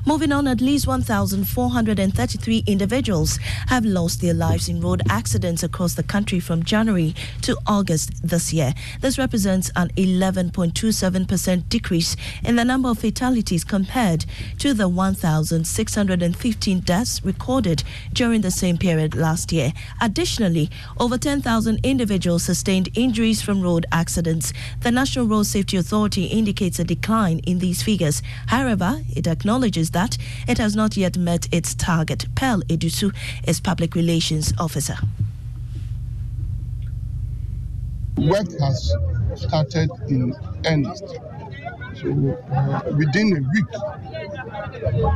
Moving 0.06 0.32
on, 0.32 0.48
at 0.48 0.60
least 0.60 0.86
1,433 0.86 2.64
individuals 2.66 3.36
have 3.68 3.84
lost 3.84 4.20
their 4.20 4.34
lives 4.34 4.68
in 4.68 4.80
road 4.80 5.02
accidents 5.08 5.62
across 5.62 5.94
the 5.94 6.02
country 6.02 6.40
from 6.40 6.64
January 6.64 7.14
to 7.42 7.56
August 7.66 8.10
this 8.26 8.52
year. 8.52 8.74
This 9.00 9.18
represents 9.18 9.70
an 9.76 9.90
11.27% 9.90 11.68
decrease 11.68 12.16
in 12.42 12.56
the 12.56 12.64
number 12.64 12.88
of 12.88 12.98
fatalities 12.98 13.64
compared 13.64 14.24
to 14.58 14.74
the 14.74 14.88
1,615 14.88 16.80
deaths 16.80 17.24
recorded 17.24 17.84
during 18.12 18.40
the 18.40 18.50
same 18.50 18.76
period 18.76 19.14
last 19.14 19.52
year. 19.52 19.72
Additionally, 20.00 20.70
over 20.98 21.16
10,000 21.16 21.49
individuals 21.82 22.44
sustained 22.44 22.88
injuries 22.94 23.42
from 23.42 23.60
road 23.60 23.84
accidents. 23.90 24.52
The 24.82 24.92
National 24.92 25.26
Road 25.26 25.46
Safety 25.46 25.76
Authority 25.76 26.26
indicates 26.26 26.78
a 26.78 26.84
decline 26.84 27.40
in 27.40 27.58
these 27.58 27.82
figures. 27.82 28.22
However, 28.46 29.00
it 29.16 29.26
acknowledges 29.26 29.90
that 29.90 30.16
it 30.46 30.58
has 30.58 30.76
not 30.76 30.96
yet 30.96 31.16
met 31.18 31.52
its 31.52 31.74
target. 31.74 32.26
Pearl 32.36 32.60
Edusu 32.68 33.12
is 33.48 33.60
public 33.60 33.96
relations 33.96 34.52
officer. 34.60 34.94
Work 38.16 38.52
has 38.60 38.94
started 39.34 39.90
in 40.08 40.32
earnest. 40.66 41.18
So 42.00 42.38
uh, 42.54 42.80
within 42.96 43.36
a 43.36 43.40
week, 43.52 43.70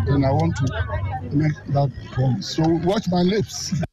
and 0.09 0.26
I 0.26 0.33
want 0.33 0.57
to 0.57 1.31
make 1.31 1.55
that 1.69 1.93
promise. 2.11 2.49
So 2.57 2.64
watch 2.83 3.07
my 3.09 3.23
lips. 3.23 3.73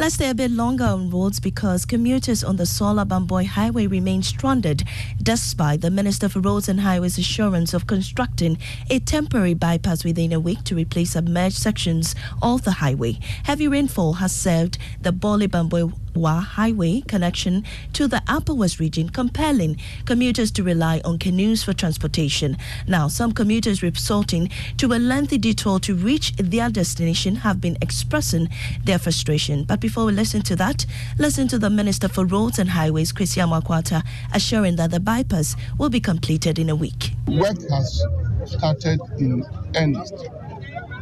Let's 0.00 0.14
stay 0.14 0.30
a 0.30 0.34
bit 0.34 0.50
longer 0.50 0.84
on 0.84 1.10
roads 1.10 1.40
because 1.40 1.84
commuters 1.84 2.42
on 2.42 2.56
the 2.56 2.64
Sola 2.64 3.04
Bamboi 3.04 3.44
Highway 3.44 3.86
remain 3.86 4.22
stranded 4.22 4.82
despite 5.22 5.82
the 5.82 5.90
Minister 5.90 6.26
for 6.30 6.40
Roads 6.40 6.70
and 6.70 6.80
Highways 6.80 7.18
assurance 7.18 7.74
of 7.74 7.86
constructing 7.86 8.56
a 8.88 8.98
temporary 9.00 9.52
bypass 9.52 10.02
within 10.02 10.32
a 10.32 10.40
week 10.40 10.64
to 10.64 10.74
replace 10.74 11.10
submerged 11.10 11.56
sections 11.56 12.14
of 12.40 12.64
the 12.64 12.70
highway. 12.70 13.18
Heavy 13.44 13.68
rainfall 13.68 14.14
has 14.14 14.34
served 14.34 14.78
the 15.02 15.12
Bole 15.12 15.46
Bamboy 15.46 15.92
Wa 16.14 16.40
Highway 16.40 17.02
connection 17.02 17.64
to 17.92 18.08
the 18.08 18.22
Upper 18.26 18.54
West 18.54 18.80
region, 18.80 19.08
compelling 19.08 19.76
commuters 20.04 20.50
to 20.52 20.62
rely 20.62 21.00
on 21.04 21.18
canoes 21.18 21.62
for 21.62 21.72
transportation. 21.72 22.56
Now, 22.86 23.08
some 23.08 23.32
commuters 23.32 23.82
resorting 23.82 24.50
to 24.78 24.92
a 24.92 24.98
lengthy 24.98 25.38
detour 25.38 25.80
to 25.80 25.94
reach 25.94 26.34
their 26.36 26.70
destination 26.70 27.36
have 27.36 27.60
been 27.60 27.76
expressing 27.80 28.48
their 28.84 28.98
frustration. 28.98 29.64
But 29.64 29.80
before 29.80 30.06
we 30.06 30.12
listen 30.12 30.42
to 30.42 30.56
that, 30.56 30.86
listen 31.18 31.48
to 31.48 31.58
the 31.58 31.70
Minister 31.70 32.08
for 32.08 32.24
Roads 32.24 32.58
and 32.58 32.70
Highways, 32.70 33.12
Christian 33.12 33.48
Makwata, 33.48 34.02
assuring 34.34 34.76
that 34.76 34.90
the 34.90 35.00
bypass 35.00 35.56
will 35.78 35.90
be 35.90 36.00
completed 36.00 36.58
in 36.58 36.68
a 36.70 36.76
week. 36.76 37.12
Work 37.26 37.60
has 37.70 38.02
started 38.46 39.00
in 39.18 39.44
earnest. 39.76 40.28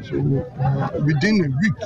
So 0.09 0.17
uh, 0.17 0.91
within 1.05 1.45
a 1.45 1.49
week, 1.61 1.79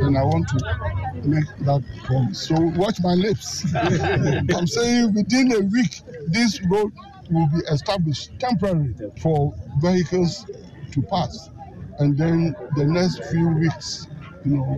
and 0.00 0.18
I 0.18 0.22
want 0.24 0.46
to 0.48 1.24
make 1.24 1.46
that 1.60 1.82
promise. 2.04 2.46
So 2.46 2.54
watch 2.76 3.00
my 3.00 3.14
lips. 3.14 3.64
I'm 3.74 4.66
saying 4.66 5.14
within 5.14 5.52
a 5.52 5.60
week, 5.60 6.02
this 6.26 6.60
road 6.66 6.92
will 7.30 7.48
be 7.48 7.60
established 7.70 8.38
temporarily 8.38 8.94
for 9.22 9.54
vehicles 9.80 10.44
to 10.92 11.02
pass. 11.02 11.50
And 11.98 12.16
then 12.18 12.54
the 12.76 12.84
next 12.84 13.24
few 13.30 13.48
weeks, 13.48 14.08
you 14.44 14.56
know, 14.56 14.76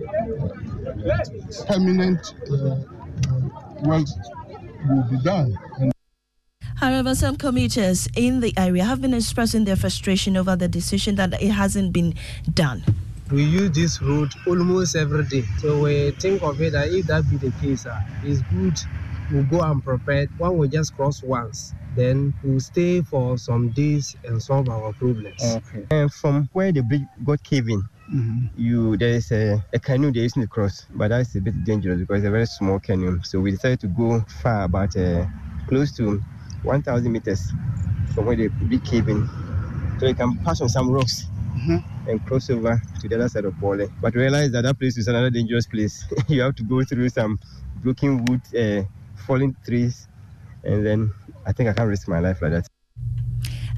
uh, 1.11 1.65
permanent 1.67 2.33
uh, 2.49 2.55
uh, 2.55 2.77
work 3.81 4.07
will 4.87 5.03
be 5.09 5.17
done. 5.21 5.57
And 5.79 5.91
However, 6.79 7.13
some 7.13 7.35
commuters 7.35 8.07
in 8.15 8.39
the 8.39 8.53
area 8.57 8.85
have 8.85 9.01
been 9.01 9.13
expressing 9.13 9.65
their 9.65 9.75
frustration 9.75 10.37
over 10.37 10.55
the 10.55 10.69
decision 10.69 11.15
that 11.15 11.41
it 11.41 11.51
hasn't 11.51 11.91
been 11.91 12.13
done. 12.53 12.83
We 13.29 13.43
use 13.43 13.71
this 13.71 14.01
road 14.01 14.31
almost 14.47 14.95
every 14.95 15.25
day. 15.25 15.43
So 15.59 15.81
we 15.81 16.11
think 16.11 16.41
of 16.41 16.61
it 16.61 16.71
that 16.71 16.87
if 16.87 17.07
that 17.07 17.29
be 17.29 17.35
the 17.35 17.51
case, 17.59 17.85
uh, 17.85 17.99
it's 18.23 18.41
good 18.53 18.79
we 19.31 19.43
go 19.43 19.59
unprepared. 19.59 20.29
One 20.39 20.57
will 20.57 20.69
just 20.69 20.95
cross 20.95 21.21
once. 21.21 21.73
Then 21.95 22.33
we'll 22.43 22.61
stay 22.61 23.01
for 23.01 23.37
some 23.37 23.69
days 23.69 24.15
and 24.23 24.41
solve 24.41 24.69
our 24.69 24.93
problems. 24.93 25.41
Okay. 25.43 25.85
And 25.91 26.11
from 26.11 26.49
where 26.53 26.71
the 26.71 26.81
bridge 26.81 27.03
got 27.23 27.43
caving, 27.43 27.83
Mm-hmm. 28.09 28.59
you 28.59 28.97
there 28.97 29.09
is 29.09 29.31
a, 29.31 29.63
a 29.71 29.77
canoe 29.77 30.11
they're 30.11 30.23
using 30.23 30.41
to 30.41 30.47
cross, 30.47 30.87
but 30.95 31.09
that's 31.09 31.35
a 31.35 31.41
bit 31.41 31.63
dangerous 31.63 31.99
because 31.99 32.23
it's 32.23 32.27
a 32.27 32.31
very 32.31 32.47
small 32.47 32.79
canoe. 32.79 33.21
So 33.21 33.39
we 33.39 33.51
decided 33.51 33.81
to 33.81 33.87
go 33.87 34.21
far, 34.41 34.63
about 34.63 34.97
uh, 34.97 35.27
close 35.67 35.95
to 35.97 36.19
1,000 36.63 37.11
meters 37.11 37.51
from 38.13 38.25
where 38.25 38.35
the 38.35 38.47
big 38.47 38.83
caving, 38.83 39.27
so 39.99 40.07
you 40.07 40.15
can 40.15 40.37
pass 40.39 40.61
on 40.61 40.69
some 40.69 40.89
rocks 40.91 41.25
mm-hmm. 41.55 42.09
and 42.09 42.25
cross 42.25 42.49
over 42.49 42.81
to 43.01 43.07
the 43.07 43.15
other 43.15 43.29
side 43.29 43.45
of 43.45 43.59
Bole. 43.59 43.87
But 44.01 44.15
realize 44.15 44.51
that 44.51 44.63
that 44.63 44.79
place 44.79 44.97
is 44.97 45.07
another 45.07 45.29
dangerous 45.29 45.67
place. 45.67 46.05
you 46.27 46.41
have 46.41 46.55
to 46.55 46.63
go 46.63 46.83
through 46.83 47.09
some 47.09 47.39
broken 47.77 48.25
wood, 48.25 48.41
uh, 48.55 48.83
falling 49.25 49.55
trees, 49.65 50.07
and 50.63 50.85
then 50.85 51.11
I 51.45 51.51
think 51.51 51.69
I 51.69 51.73
can't 51.73 51.89
risk 51.89 52.07
my 52.07 52.19
life 52.19 52.41
like 52.41 52.51
that. 52.51 52.67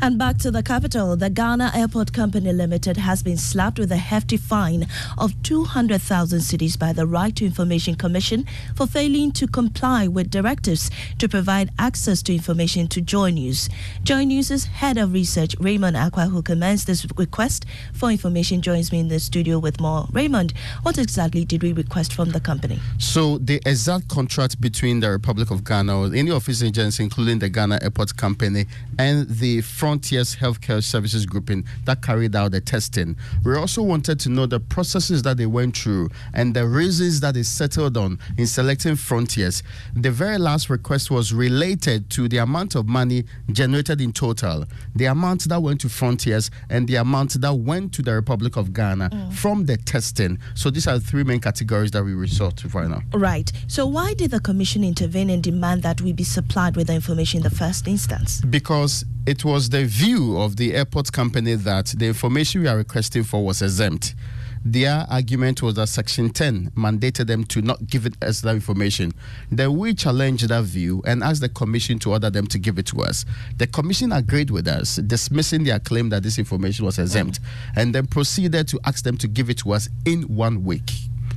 And 0.03 0.17
back 0.17 0.39
to 0.39 0.49
the 0.49 0.63
capital, 0.63 1.15
the 1.15 1.29
Ghana 1.29 1.73
Airport 1.75 2.11
Company 2.11 2.51
Limited 2.51 2.97
has 2.97 3.21
been 3.21 3.37
slapped 3.37 3.77
with 3.77 3.91
a 3.91 3.97
hefty 3.97 4.35
fine 4.35 4.87
of 5.15 5.31
200,000 5.43 6.39
cedis 6.39 6.77
by 6.77 6.91
the 6.91 7.05
Right 7.05 7.35
to 7.35 7.45
Information 7.45 7.93
Commission 7.93 8.47
for 8.75 8.87
failing 8.87 9.31
to 9.33 9.45
comply 9.45 10.07
with 10.07 10.31
directives 10.31 10.89
to 11.19 11.29
provide 11.29 11.69
access 11.77 12.23
to 12.23 12.33
information 12.33 12.87
to 12.87 12.99
Joy 12.99 13.29
News. 13.29 13.69
Joy 14.01 14.23
News' 14.23 14.65
head 14.65 14.97
of 14.97 15.13
research, 15.13 15.55
Raymond 15.59 15.95
Acquah, 15.95 16.31
who 16.31 16.41
commenced 16.41 16.87
this 16.87 17.05
request 17.15 17.67
for 17.93 18.09
information, 18.09 18.63
joins 18.63 18.91
me 18.91 19.01
in 19.01 19.07
the 19.07 19.19
studio 19.19 19.59
with 19.59 19.79
more. 19.79 20.07
Raymond, 20.11 20.55
what 20.81 20.97
exactly 20.97 21.45
did 21.45 21.61
we 21.61 21.73
request 21.73 22.11
from 22.11 22.31
the 22.31 22.39
company? 22.39 22.79
So, 22.97 23.37
the 23.37 23.61
exact 23.67 24.07
contract 24.07 24.59
between 24.59 25.01
the 25.01 25.11
Republic 25.11 25.51
of 25.51 25.63
Ghana 25.63 25.95
or 25.95 26.05
any 26.15 26.31
office 26.31 26.63
agency, 26.63 27.03
including 27.03 27.37
the 27.37 27.49
Ghana 27.49 27.77
Airport 27.83 28.17
Company, 28.17 28.65
and 28.97 29.29
the 29.29 29.61
Frontiers 29.91 30.37
Healthcare 30.37 30.81
Services 30.81 31.25
grouping 31.25 31.65
that 31.83 32.01
carried 32.01 32.33
out 32.33 32.51
the 32.51 32.61
testing. 32.61 33.13
We 33.43 33.57
also 33.57 33.81
wanted 33.81 34.21
to 34.21 34.29
know 34.29 34.45
the 34.45 34.61
processes 34.61 35.21
that 35.23 35.35
they 35.35 35.47
went 35.47 35.75
through 35.75 36.07
and 36.33 36.53
the 36.53 36.65
reasons 36.65 37.19
that 37.19 37.33
they 37.33 37.43
settled 37.43 37.97
on 37.97 38.17
in 38.37 38.47
selecting 38.47 38.95
Frontiers. 38.95 39.63
The 39.93 40.09
very 40.09 40.37
last 40.37 40.69
request 40.69 41.11
was 41.11 41.33
related 41.33 42.09
to 42.11 42.29
the 42.29 42.37
amount 42.37 42.75
of 42.75 42.87
money 42.87 43.25
generated 43.51 43.99
in 43.99 44.13
total, 44.13 44.63
the 44.95 45.05
amount 45.07 45.49
that 45.49 45.61
went 45.61 45.81
to 45.81 45.89
Frontiers, 45.89 46.49
and 46.69 46.87
the 46.87 46.95
amount 46.95 47.41
that 47.41 47.53
went 47.53 47.91
to 47.95 48.01
the 48.01 48.13
Republic 48.13 48.55
of 48.55 48.71
Ghana 48.71 49.09
mm. 49.09 49.33
from 49.33 49.65
the 49.65 49.75
testing. 49.75 50.39
So 50.55 50.69
these 50.69 50.87
are 50.87 50.99
the 50.99 51.05
three 51.05 51.25
main 51.25 51.41
categories 51.41 51.91
that 51.91 52.05
we 52.05 52.13
resort 52.13 52.55
to 52.57 52.69
right 52.69 52.87
now. 52.87 53.01
Right. 53.13 53.51
So 53.67 53.85
why 53.85 54.13
did 54.13 54.31
the 54.31 54.39
Commission 54.39 54.85
intervene 54.85 55.29
and 55.29 55.43
demand 55.43 55.83
that 55.83 55.99
we 55.99 56.13
be 56.13 56.23
supplied 56.23 56.77
with 56.77 56.87
the 56.87 56.93
information 56.93 57.39
in 57.39 57.43
the 57.43 57.49
first 57.49 57.89
instance? 57.89 58.39
Because 58.39 59.03
it 59.27 59.45
was 59.45 59.69
the 59.69 59.80
view 59.85 60.37
of 60.37 60.55
the 60.55 60.73
airport 60.73 61.11
company 61.11 61.55
that 61.55 61.93
the 61.97 62.07
information 62.07 62.61
we 62.61 62.67
are 62.67 62.77
requesting 62.77 63.23
for 63.23 63.43
was 63.43 63.61
exempt. 63.61 64.15
Their 64.63 65.07
argument 65.09 65.63
was 65.63 65.75
that 65.75 65.87
Section 65.87 66.29
10 66.29 66.71
mandated 66.75 67.25
them 67.25 67.43
to 67.45 67.61
not 67.61 67.87
give 67.87 68.05
it 68.05 68.13
us 68.23 68.41
that 68.41 68.53
information. 68.53 69.11
Then 69.51 69.75
we 69.75 69.95
challenged 69.95 70.47
that 70.49 70.63
view 70.65 71.01
and 71.05 71.23
asked 71.23 71.41
the 71.41 71.49
Commission 71.49 71.97
to 71.99 72.11
order 72.11 72.29
them 72.29 72.45
to 72.47 72.59
give 72.59 72.77
it 72.77 72.85
to 72.87 73.01
us. 73.01 73.25
The 73.57 73.65
Commission 73.65 74.11
agreed 74.11 74.51
with 74.51 74.67
us, 74.67 74.97
dismissing 74.97 75.63
their 75.63 75.79
claim 75.79 76.09
that 76.09 76.21
this 76.21 76.37
information 76.37 76.85
was 76.85 76.99
exempt, 76.99 77.39
and 77.75 77.95
then 77.95 78.05
proceeded 78.05 78.67
to 78.67 78.79
ask 78.85 79.03
them 79.03 79.17
to 79.17 79.27
give 79.27 79.49
it 79.49 79.57
to 79.59 79.71
us 79.73 79.89
in 80.05 80.23
one 80.23 80.63
week. 80.63 80.91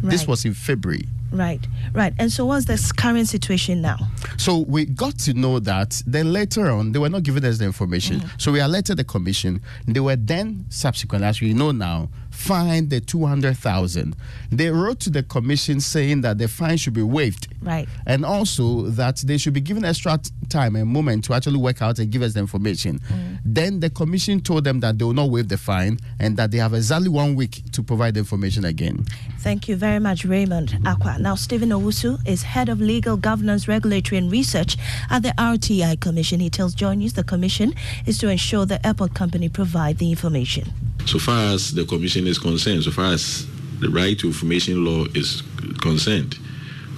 Right. 0.05 0.11
This 0.11 0.27
was 0.27 0.45
in 0.45 0.53
February. 0.53 1.09
Right, 1.33 1.67
right. 1.95 2.13
And 2.19 2.31
so, 2.31 2.45
what's 2.45 2.67
the 2.67 2.93
current 2.97 3.27
situation 3.27 3.81
now? 3.81 3.97
So, 4.37 4.59
we 4.69 4.85
got 4.85 5.19
to 5.21 5.35
know 5.35 5.59
that. 5.61 6.01
Then 6.07 6.33
later 6.33 6.71
on, 6.71 6.93
they 6.93 6.99
were 6.99 7.09
not 7.09 7.25
giving 7.25 7.45
us 7.45 7.59
the 7.59 7.65
information. 7.65 8.21
Mm-hmm. 8.21 8.39
So, 8.39 8.53
we 8.53 8.61
alerted 8.61 8.99
the 8.99 9.05
commission. 9.05 9.61
They 9.87 9.99
were 9.99 10.15
then, 10.15 10.67
subsequently, 10.69 11.27
as 11.27 11.41
we 11.41 11.55
know 11.55 11.73
now, 11.73 12.11
fined 12.35 12.91
the 12.91 13.01
200,000. 13.01 14.17
They 14.51 14.69
wrote 14.71 15.01
to 15.01 15.11
the 15.11 15.23
commission 15.23 15.81
saying 15.81 16.23
that 16.23 16.39
the 16.39 16.49
fine 16.49 16.77
should 16.77 16.93
be 16.93 17.03
waived. 17.03 17.49
Right. 17.63 17.89
And 18.07 18.25
also 18.25 18.83
that 18.83 19.19
they 19.19 19.39
should 19.39 19.55
be 19.55 19.61
given 19.61 19.85
extra 19.85 20.19
time 20.49 20.77
and 20.77 20.89
moment 20.89 21.25
to 21.25 21.35
actually 21.35 21.57
work 21.59 21.81
out 21.81 21.99
and 21.99 22.11
give 22.11 22.23
us 22.23 22.35
the 22.35 22.41
information. 22.41 22.99
Mm. 22.99 23.39
Then 23.45 23.81
the 23.81 23.89
commission 23.89 24.41
told 24.41 24.65
them 24.65 24.81
that 24.81 24.99
they 24.99 25.05
will 25.05 25.15
not 25.15 25.31
waive 25.31 25.49
the 25.49 25.57
fine 25.57 25.99
and 26.19 26.37
that 26.37 26.51
they 26.51 26.59
have 26.59 26.75
exactly 26.75 27.09
one 27.09 27.35
week 27.35 27.63
to 27.73 27.83
provide 27.83 28.15
the 28.15 28.21
information 28.21 28.65
again. 28.65 29.05
Thank 29.39 29.69
you 29.69 29.77
very 29.77 30.01
much, 30.01 30.25
Raymond 30.25 30.71
Acquah. 30.85 31.19
Now, 31.21 31.37
Stephen 31.37 31.71
Owusu 31.71 32.19
is 32.27 32.43
head 32.43 32.69
of 32.69 32.81
legal 32.81 33.17
governance, 33.17 33.69
regulatory, 33.69 34.19
and 34.19 34.31
research 34.31 34.77
at 35.09 35.23
the 35.23 35.31
RTI 35.39 36.01
Commission. 36.01 36.41
He 36.41 36.51
tells 36.51 36.75
Joy 36.75 36.95
News 36.95 37.15
the 37.15 37.25
commission 37.25 37.75
is 38.07 38.19
to 38.19 38.29
ensure 38.29 38.67
the 38.67 38.85
airport 38.87 39.15
company 39.15 39.49
provide 39.49 39.99
the 39.99 40.11
information. 40.11 40.73
So 41.07 41.19
far 41.19 41.53
as 41.55 41.75
the 41.75 41.85
commission 41.85 42.27
is 42.27 42.39
concerned, 42.39 42.85
so 42.85 42.91
far 42.91 43.13
as 43.13 43.47
the 43.81 43.89
right 43.89 44.19
to 44.19 44.27
information 44.27 44.85
law 44.85 45.05
is 45.15 45.43
concerned, 45.81 46.39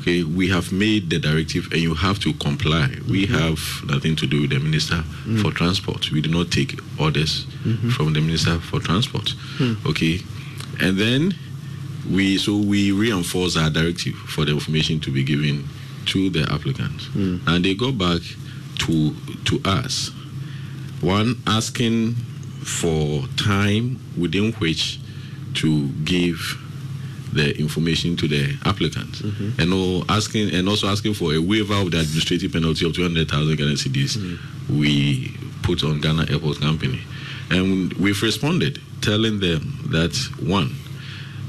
okay, 0.01 0.23
we 0.23 0.49
have 0.49 0.73
made 0.73 1.11
the 1.11 1.19
directive 1.19 1.67
and 1.73 1.81
you 1.81 1.95
have 1.95 2.19
to 2.21 2.33
comply. 2.35 2.89
We 3.09 3.27
mm-hmm. 3.27 3.35
have 3.35 3.91
nothing 3.91 4.15
to 4.17 4.27
do 4.27 4.43
with 4.43 4.51
the 4.51 4.61
Minister 4.61 5.03
mm. 5.25 5.43
for 5.43 5.51
Transport. 5.51 6.13
We 6.13 6.21
do 6.21 6.31
not 6.31 6.51
take 6.51 6.79
orders 7.01 7.47
mm-hmm. 7.65 7.91
from 7.91 8.13
the 8.13 8.21
Minister 8.21 8.61
for 8.61 8.79
Transport. 8.81 9.31
Hmm. 9.59 9.75
Okay, 9.87 10.21
and 10.81 10.97
then 10.97 11.35
we 12.11 12.39
so 12.39 12.57
we 12.57 12.93
reinforce 12.93 13.57
our 13.57 13.71
directive 13.71 14.15
for 14.15 14.45
the 14.45 14.53
information 14.53 15.01
to 15.01 15.11
be 15.11 15.25
given 15.25 15.65
to 16.07 16.31
the 16.31 16.43
applicants, 16.53 17.07
hmm. 17.07 17.39
and 17.49 17.65
they 17.65 17.75
go 17.75 17.91
back 17.91 18.21
to 18.79 19.15
to 19.47 19.61
us. 19.65 20.13
One 21.01 21.43
asking 21.47 22.15
for 22.67 23.27
time 23.37 23.97
within 24.19 24.53
which 24.55 24.99
to 25.55 25.89
give 26.05 26.39
the 27.33 27.57
information 27.59 28.17
to 28.17 28.27
the 28.27 28.57
applicant, 28.65 29.13
mm-hmm. 29.13 29.61
and 29.61 29.73
all 29.73 30.05
asking 30.11 30.53
and 30.55 30.69
also 30.69 30.89
asking 30.89 31.15
for 31.15 31.35
a 31.35 31.39
waiver 31.39 31.75
of 31.75 31.91
the 31.91 32.01
administrative 32.01 32.53
penalty 32.53 32.85
of 32.87 32.95
two 32.95 33.03
hundred 33.03 33.29
thousand 33.29 33.57
Ghana 33.57 33.73
cedis 33.73 34.17
mm. 34.17 34.39
we 34.69 35.37
put 35.63 35.85
on 35.85 36.01
Ghana 36.01 36.27
Airport 36.31 36.61
Company, 36.61 37.01
and 37.51 37.93
we've 37.95 38.21
responded 38.23 38.81
telling 39.01 39.41
them 39.41 39.79
that 39.93 40.17
one 40.41 40.75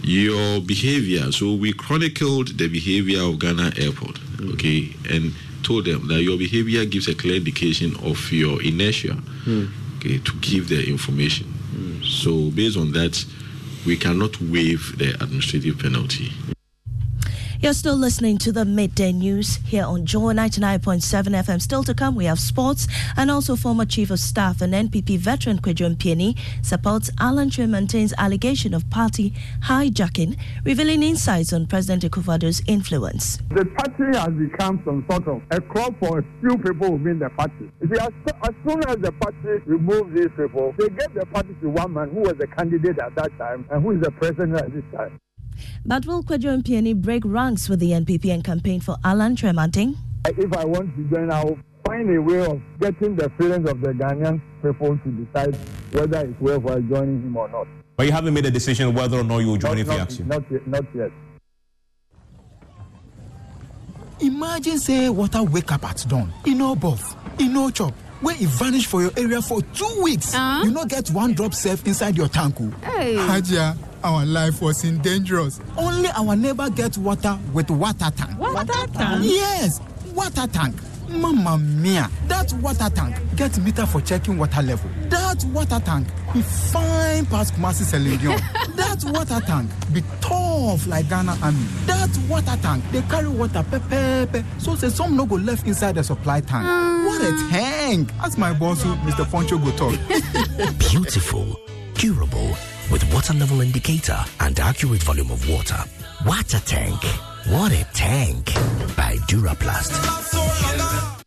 your 0.04 0.62
behavior. 0.62 1.32
So 1.32 1.54
we 1.54 1.74
chronicled 1.74 2.58
the 2.58 2.68
behavior 2.68 3.22
of 3.22 3.40
Ghana 3.40 3.72
Airport, 3.78 4.16
mm. 4.38 4.54
okay, 4.54 4.94
and 5.14 5.34
told 5.64 5.86
them 5.86 6.08
that 6.08 6.22
your 6.22 6.38
behavior 6.38 6.86
gives 6.86 7.08
a 7.08 7.16
clear 7.16 7.36
indication 7.36 7.96
of 8.04 8.32
your 8.32 8.62
inertia, 8.62 9.18
mm. 9.46 9.70
Okay, 10.08 10.20
to 10.20 10.32
give 10.40 10.70
their 10.70 10.84
information. 10.84 11.54
So 12.04 12.50
based 12.52 12.78
on 12.78 12.92
that, 12.94 13.24
we 13.86 13.98
cannot 13.98 14.40
waive 14.42 14.98
the 14.98 15.14
administrative 15.22 15.80
penalty. 15.80 16.32
You're 17.60 17.74
still 17.74 17.96
listening 17.96 18.38
to 18.40 18.52
the 18.52 18.66
midday 18.66 19.12
news 19.12 19.56
here 19.66 19.84
on 19.84 20.06
Joy 20.06 20.34
99.7 20.34 21.02
FM. 21.44 21.60
Still 21.60 21.84
to 21.86 21.96
come, 21.96 22.14
we 22.14 22.26
have 22.26 22.40
sports 22.40 22.88
and 23.18 23.32
also 23.32 23.56
former 23.56 23.84
Chief 23.84 24.12
of 24.12 24.20
Staff 24.20 24.62
and 24.62 24.76
NPP 24.76 25.18
veteran 25.18 25.58
Kwadwo 25.58 25.96
Mpiani 25.96 26.38
supports 26.62 27.10
Alan 27.20 27.50
Kyerematen's 27.50 28.14
allegation 28.20 28.76
of 28.76 28.88
party 28.92 29.34
hijacking, 29.64 30.38
revealing 30.66 31.02
insights 31.02 31.52
on 31.52 31.66
President 31.66 32.04
Akufo-Addo's 32.04 32.62
influence. 32.68 33.40
The 33.50 33.66
party 33.66 34.16
has 34.16 34.34
become 34.34 34.80
some 34.86 35.04
sort 35.10 35.28
of 35.28 35.42
a 35.50 35.60
club 35.60 35.96
for 36.00 36.20
a 36.20 36.26
few 36.42 36.60
people 36.60 36.92
within 36.92 37.18
the 37.18 37.32
party. 37.32 37.72
You 37.82 37.90
see, 37.92 38.00
as, 38.00 38.12
as 38.44 38.54
soon 38.68 38.84
as 38.88 38.98
the 38.98 39.12
party 39.14 39.64
removes 39.66 40.14
these 40.14 40.30
people, 40.38 40.76
they 40.78 40.90
gave 40.90 41.12
the 41.16 41.26
party 41.34 41.56
to 41.62 41.70
one 41.70 41.92
man 41.94 42.12
who 42.12 42.20
was 42.20 42.36
a 42.40 42.46
candidate 42.46 43.00
at 43.00 43.16
that 43.16 43.36
time 43.40 43.66
and 43.72 43.82
who 43.82 43.94
is 43.94 44.02
the 44.02 44.12
president 44.12 44.58
at 44.58 44.72
this 44.72 44.84
time. 44.96 45.20
But 45.86 46.06
will 46.06 46.24
Kwadwo 46.24 46.62
Mpiani 46.62 46.96
break 47.02 47.24
ranks 47.26 47.70
with 47.70 47.80
the 47.80 47.92
NPP 47.92 48.34
and 48.34 48.44
campaign 48.44 48.80
for 48.82 48.98
Alan 49.04 49.36
Kyerematen? 49.36 49.96
If 50.26 50.54
I 50.54 50.66
want 50.66 50.96
to 50.96 51.04
join, 51.16 51.32
I'll 51.32 51.58
find 51.86 52.10
a 52.16 52.22
way 52.22 52.46
of 52.46 52.62
getting 52.80 53.16
the 53.16 53.30
feelings 53.38 53.70
of 53.70 53.80
the 53.82 53.90
Ghanaian 53.90 54.42
people 54.62 54.98
to 54.98 55.10
decide 55.12 55.56
whether 55.94 56.26
it's 56.28 56.40
worthwhile 56.42 56.82
joining 56.82 57.22
him 57.22 57.38
or 57.38 57.48
not. 57.50 57.68
But 57.96 58.06
you 58.08 58.12
haven't 58.12 58.34
made 58.34 58.46
a 58.46 58.52
decision 58.52 58.94
whether 58.94 59.18
or 59.20 59.24
not 59.24 59.40
you 59.40 59.48
will 59.48 59.58
join 59.58 59.78
if 59.78 59.88
he 59.90 59.94
asks 59.96 60.20
you. 60.20 60.26
not 60.26 60.44
yet. 60.52 60.68
Not 60.68 60.84
yet. 60.94 61.12
Imagine 64.20 64.80
say 64.80 65.10
water 65.10 65.44
wake 65.44 65.72
up 65.72 65.86
at 65.86 66.04
dawn, 66.08 66.34
e 66.46 66.54
no 66.54 66.76
bath, 66.76 67.16
e 67.40 67.48
no 67.48 67.70
chop, 67.70 67.94
wey 68.22 68.34
e 68.40 68.46
vanish 68.46 68.88
for 68.88 69.02
your 69.02 69.12
area 69.16 69.42
for 69.42 69.62
two 69.62 70.02
weeks. 70.02 70.32
Ah. 70.36 70.64
You 70.64 70.72
no 70.72 70.86
get 70.86 71.10
one 71.12 71.34
drop 71.34 71.54
safe 71.54 71.86
inside 71.86 72.18
your 72.18 72.28
tank 72.28 72.60
o. 72.60 72.70
Hey. 72.84 73.16
Hajia, 73.16 73.76
ah. 73.78 73.87
Our 74.08 74.26
life 74.26 74.62
was 74.62 74.84
in 74.86 75.00
dangerous. 75.02 75.60
Only 75.78 76.10
our 76.16 76.36
neighbor 76.36 76.70
get 76.70 76.98
water 76.98 77.38
with 77.54 77.70
water 77.70 78.10
tank. 78.16 78.40
Water 78.40 78.88
tank? 78.94 79.24
Yes, 79.24 79.82
water 80.14 80.48
tank. 80.48 80.76
Mama 81.10 81.58
mia, 81.58 82.10
that 82.28 82.52
water 82.56 82.90
tank 82.94 83.16
get 83.38 83.58
meter 83.60 83.86
for 83.86 84.02
checking 84.02 84.38
water 84.38 84.62
level. 84.62 84.90
That 85.10 85.44
water 85.54 85.80
tank 85.84 86.08
be 86.34 86.42
fine 86.42 87.26
pass 87.28 87.50
Kumasi 87.52 87.84
Selenium. 87.84 88.34
that 88.76 89.02
water 89.06 89.40
tank 89.46 89.70
be 89.94 90.02
tough 90.20 90.86
like 90.88 91.08
Ghana 91.10 91.38
Army. 91.42 91.64
That 91.86 92.10
water 92.30 92.58
tank 92.62 92.84
they 92.92 93.02
carry 93.04 93.30
water 93.30 93.64
pepepe 93.64 94.44
so 94.58 94.76
say 94.76 94.90
some 94.90 95.16
no 95.16 95.26
go 95.26 95.36
left 95.36 95.66
inside 95.66 95.96
the 95.96 96.04
supply 96.04 96.42
tank. 96.42 96.66
Mm. 96.66 97.06
What 97.06 97.22
a 97.22 97.50
tank! 97.52 98.10
As 98.22 98.38
my 98.38 98.52
boss 98.54 98.84
Mr. 98.84 99.30
Poncho 99.32 99.58
go 99.58 99.72
talk. 99.78 99.96
Beautiful, 100.92 101.58
durable, 101.94 102.58
with 102.92 103.14
water 103.14 103.34
level 103.34 103.62
indicator 103.62 104.18
and 104.40 104.60
accurate 104.60 105.04
volume 105.04 105.32
of 105.32 105.50
water. 105.50 105.78
Water 106.26 106.60
tank. 106.60 107.04
What 107.50 107.72
a 107.72 107.84
tank! 107.94 108.54
By 108.96 109.18
Duraplast. 109.28 111.27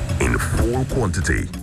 in 0.31 0.39
full 0.39 0.85
quantity. 0.85 1.60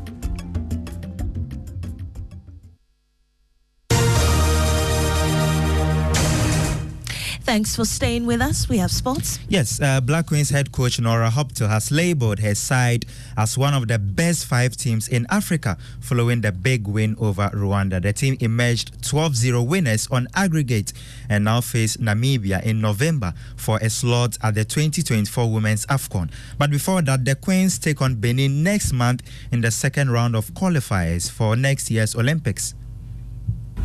Thanks 7.48 7.74
for 7.74 7.86
staying 7.86 8.26
with 8.26 8.42
us. 8.42 8.68
We 8.68 8.76
have 8.76 8.90
sports. 8.90 9.38
Yes, 9.48 9.80
uh, 9.80 10.02
Black 10.02 10.26
Queens 10.26 10.50
head 10.50 10.70
coach 10.70 11.00
Nora 11.00 11.30
Häuptle 11.30 11.66
has 11.66 11.90
labeled 11.90 12.40
her 12.40 12.54
side 12.54 13.06
as 13.38 13.56
one 13.56 13.72
of 13.72 13.88
the 13.88 13.98
best 13.98 14.44
five 14.44 14.76
teams 14.76 15.08
in 15.08 15.26
Africa 15.30 15.78
following 15.98 16.42
the 16.42 16.52
big 16.52 16.86
win 16.86 17.16
over 17.18 17.48
Rwanda. 17.54 18.02
The 18.02 18.12
team 18.12 18.36
emerged 18.40 19.02
12 19.02 19.34
0 19.34 19.62
winners 19.62 20.06
on 20.10 20.28
aggregate 20.34 20.92
and 21.30 21.44
now 21.44 21.62
face 21.62 21.96
Namibia 21.96 22.62
in 22.64 22.82
November 22.82 23.32
for 23.56 23.78
a 23.78 23.88
slot 23.88 24.36
at 24.42 24.54
the 24.54 24.66
2024 24.66 25.50
Women's 25.50 25.86
AFCON. 25.86 26.30
But 26.58 26.68
before 26.68 27.00
that, 27.00 27.24
the 27.24 27.34
Queens 27.34 27.78
take 27.78 28.02
on 28.02 28.16
Benin 28.16 28.62
next 28.62 28.92
month 28.92 29.22
in 29.50 29.62
the 29.62 29.70
second 29.70 30.10
round 30.10 30.36
of 30.36 30.50
qualifiers 30.50 31.30
for 31.30 31.56
next 31.56 31.90
year's 31.90 32.14
Olympics. 32.14 32.74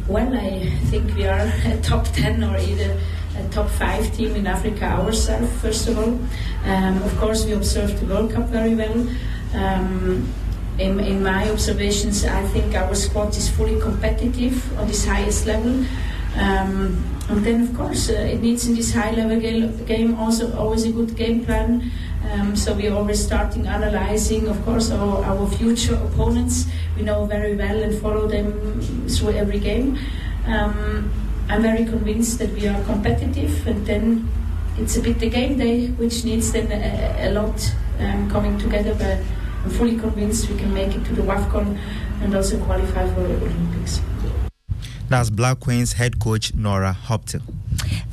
Well, 0.09 0.35
I 0.35 0.69
think 0.87 1.15
we 1.15 1.25
are 1.27 1.39
a 1.39 1.79
top 1.81 2.03
10 2.07 2.43
or 2.43 2.57
either 2.57 2.99
a 3.37 3.47
top 3.49 3.69
five 3.69 4.11
team 4.15 4.35
in 4.35 4.47
Africa 4.47 4.85
ourselves, 4.85 5.51
first 5.61 5.87
of 5.87 5.97
all. 5.97 6.19
Um, 6.65 7.01
of 7.03 7.17
course, 7.17 7.45
we 7.45 7.53
observed 7.53 7.99
the 7.99 8.05
World 8.05 8.31
Cup 8.31 8.47
very 8.47 8.75
well. 8.75 9.07
Um, 9.53 10.27
in, 10.79 10.99
in 10.99 11.23
my 11.23 11.49
observations, 11.49 12.25
I 12.25 12.43
think 12.47 12.75
our 12.75 12.95
squad 12.95 13.35
is 13.35 13.49
fully 13.49 13.79
competitive 13.79 14.79
on 14.79 14.87
this 14.87 15.05
highest 15.05 15.45
level. 15.45 15.85
Um, 16.35 17.03
and 17.29 17.45
then, 17.45 17.61
of 17.61 17.75
course, 17.75 18.09
uh, 18.09 18.13
it 18.13 18.41
needs 18.41 18.67
in 18.67 18.75
this 18.75 18.93
high 18.93 19.11
level 19.11 19.39
ga- 19.39 19.85
game 19.85 20.15
also 20.15 20.55
always 20.57 20.83
a 20.83 20.91
good 20.91 21.15
game 21.15 21.45
plan. 21.45 21.91
Um, 22.31 22.55
so 22.55 22.73
we're 22.73 22.93
always 22.93 23.23
starting 23.23 23.67
analyzing, 23.67 24.47
of 24.47 24.63
course, 24.65 24.91
our, 24.91 25.23
our 25.23 25.47
future 25.47 25.95
opponents. 25.95 26.65
We 26.95 27.03
know 27.03 27.25
very 27.25 27.55
well 27.55 27.81
and 27.81 27.99
follow 28.01 28.27
them 28.27 29.07
through 29.07 29.33
every 29.33 29.59
game. 29.59 29.99
Um, 30.47 31.11
I'm 31.49 31.61
very 31.61 31.85
convinced 31.85 32.39
that 32.39 32.51
we 32.53 32.67
are 32.67 32.81
competitive, 32.83 33.67
and 33.67 33.85
then 33.85 34.29
it's 34.77 34.97
a 34.97 35.01
bit 35.01 35.19
the 35.19 35.29
game 35.29 35.57
day, 35.57 35.87
which 35.87 36.23
needs 36.23 36.51
then 36.51 36.71
a, 36.71 37.27
a 37.27 37.31
lot 37.31 37.75
um, 37.99 38.29
coming 38.29 38.57
together. 38.57 38.95
But 38.95 39.19
I'm 39.63 39.69
fully 39.69 39.97
convinced 39.97 40.49
we 40.49 40.57
can 40.57 40.73
make 40.73 40.95
it 40.95 41.05
to 41.05 41.13
the 41.13 41.21
WAFCON 41.21 41.77
and 42.21 42.35
also 42.35 42.57
qualify 42.65 43.07
for 43.13 43.21
the 43.21 43.35
Olympics. 43.35 44.01
That's 45.09 45.29
Black 45.29 45.59
Queens 45.59 45.93
head 45.93 46.19
coach 46.19 46.53
Nora 46.53 46.97
Häuptle. 47.07 47.41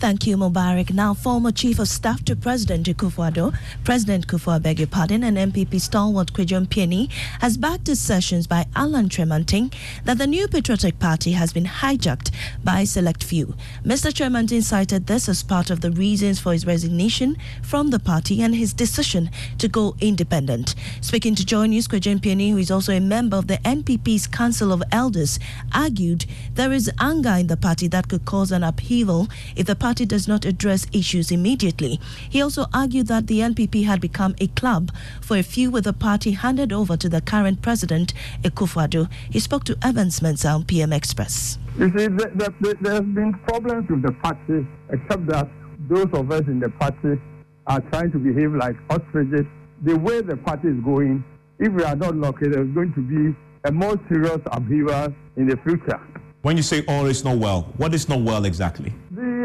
Thank 0.01 0.27
you, 0.27 0.39
Mubarak. 0.39 0.95
Now, 0.95 1.13
former 1.13 1.53
Chief 1.53 1.79
of 1.79 1.87
Staff 1.87 2.25
to 2.25 2.35
President 2.35 2.87
Akufo-Addo, 2.87 3.55
President 3.85 4.27
Kufuor, 4.27 4.61
beg 4.63 4.79
your 4.79 4.89
pardon, 4.89 5.23
and 5.23 5.37
NPP 5.37 5.79
stalwart 5.79 6.33
Kwadwo 6.33 6.67
Mpiani 6.67 7.11
has 7.43 7.59
backed 7.59 7.87
assertions 7.87 8.47
by 8.47 8.65
Alan 8.75 9.11
Kyerematen 9.11 9.71
that 10.07 10.17
the 10.17 10.27
new 10.27 10.49
Patriotic 10.49 10.99
Party 10.99 11.33
has 11.33 11.53
been 11.53 11.67
hijacked 11.67 12.31
by 12.65 12.81
a 12.81 12.87
select 12.87 13.23
few. 13.23 13.55
Mr. 13.85 14.11
Kyerematen 14.11 14.63
cited 14.63 15.07
this 15.07 15.29
as 15.29 15.43
part 15.43 15.69
of 15.69 15.83
the 15.83 15.91
reasons 15.91 16.41
for 16.41 16.55
his 16.55 16.65
resignation 16.65 17.37
from 17.63 17.91
the 17.91 17.99
party 17.99 18.41
and 18.41 18.55
his 18.55 18.73
decision 18.73 19.29
to 19.59 19.69
go 19.69 19.95
independent. 20.01 20.75
Speaking 21.03 21.35
to 21.35 21.45
Joy 21.45 21.67
News, 21.67 21.87
Kwadwo 21.87 22.19
Mpiani, 22.19 22.53
who 22.53 22.57
is 22.57 22.71
also 22.71 22.95
a 22.95 23.01
member 23.01 23.37
of 23.37 23.49
the 23.49 23.59
NPP's 23.59 24.27
Council 24.27 24.73
of 24.73 24.83
Elders, 24.93 25.39
argued 25.75 26.25
there 26.55 26.73
is 26.73 26.91
anger 26.99 27.37
in 27.39 27.49
the 27.49 27.57
party 27.59 27.87
that 27.89 28.09
could 28.09 28.25
cause 28.25 28.51
an 28.51 28.65
upheaval 28.65 29.29
if 29.57 29.67
the 29.67 29.77
party 29.77 29.90
does 29.99 30.29
not 30.29 30.45
address 30.45 30.87
issues 30.93 31.31
immediately. 31.31 32.01
He 32.29 32.43
also 32.43 32.67
argued 32.73 33.09
that 33.09 33.27
the 33.27 33.41
NPP 33.41 33.85
had 33.85 34.01
become 34.01 34.35
a 34.41 34.47
club 34.49 34.91
for 35.21 35.37
a 35.37 35.43
few 35.43 35.71
with 35.71 35.85
the 35.85 35.93
party 35.93 36.33
handed 36.33 36.73
over 36.73 36.97
to 36.97 37.09
the 37.09 37.21
current 37.21 37.63
president, 37.63 38.15
Akufo-Addo. 38.43 39.11
He 39.31 39.41
spoke 39.41 39.65
to 39.65 39.77
Evans 39.83 40.21
Mensah 40.21 40.55
on 40.55 40.65
PM 40.65 40.93
Express. 40.93 41.59
You 41.79 41.89
see, 41.89 42.07
the, 42.09 42.31
the, 42.35 42.55
the, 42.61 42.77
there's 42.81 43.01
been 43.01 43.35
problems 43.47 43.89
with 43.91 44.03
the 44.03 44.13
party, 44.13 44.67
except 44.91 45.27
that 45.27 45.49
those 45.89 46.09
of 46.13 46.31
us 46.31 46.43
in 46.47 46.61
the 46.61 46.69
party 46.69 47.21
are 47.67 47.81
trying 47.91 48.13
to 48.13 48.19
behave 48.19 48.53
like 48.55 48.77
ostriches. 48.89 49.47
The 49.83 49.97
way 49.97 50.21
the 50.21 50.37
party 50.37 50.69
is 50.69 50.81
going, 50.85 51.25
if 51.59 51.73
we 51.73 51.83
are 51.85 51.97
not 51.97 52.17
lucky, 52.17 52.49
there's 52.49 52.73
going 52.75 52.93
to 52.95 53.01
be 53.01 53.37
a 53.65 53.73
more 53.73 53.99
serious 54.09 54.41
upheaval 54.47 55.15
in 55.37 55.49
the 55.49 55.57
future. 55.59 56.01
When 56.43 56.57
you 56.57 56.63
say 56.63 56.83
all 56.89 57.05
is 57.05 57.23
not 57.23 57.37
well, 57.37 57.69
what 57.77 57.93
is 57.93 58.09
not 58.09 58.21
well 58.23 58.47
exactly? 58.47 58.95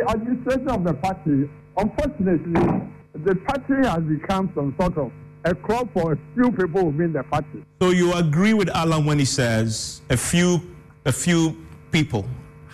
Administration 0.08 0.70
of 0.70 0.84
the 0.84 0.94
party, 0.94 1.50
unfortunately, 1.78 2.89
the 3.24 3.36
party 3.36 3.88
has 3.88 4.04
become 4.04 4.52
some 4.56 4.76
sort 4.80 4.98
of 4.98 5.12
a 5.46 5.54
club 5.56 5.89
for 5.94 6.13
a 6.13 6.18
few 6.34 6.52
people 6.52 6.86
within 6.88 7.13
the 7.13 7.24
party. 7.24 7.63
So 7.82 7.91
you 7.91 8.13
agree 8.13 8.54
with 8.54 8.70
Alan 8.70 9.06
when 9.06 9.20
he 9.20 9.26
says 9.26 10.02
a 10.10 10.18
few, 10.18 10.62
a 11.06 11.12
few 11.12 11.65
people 11.91 12.26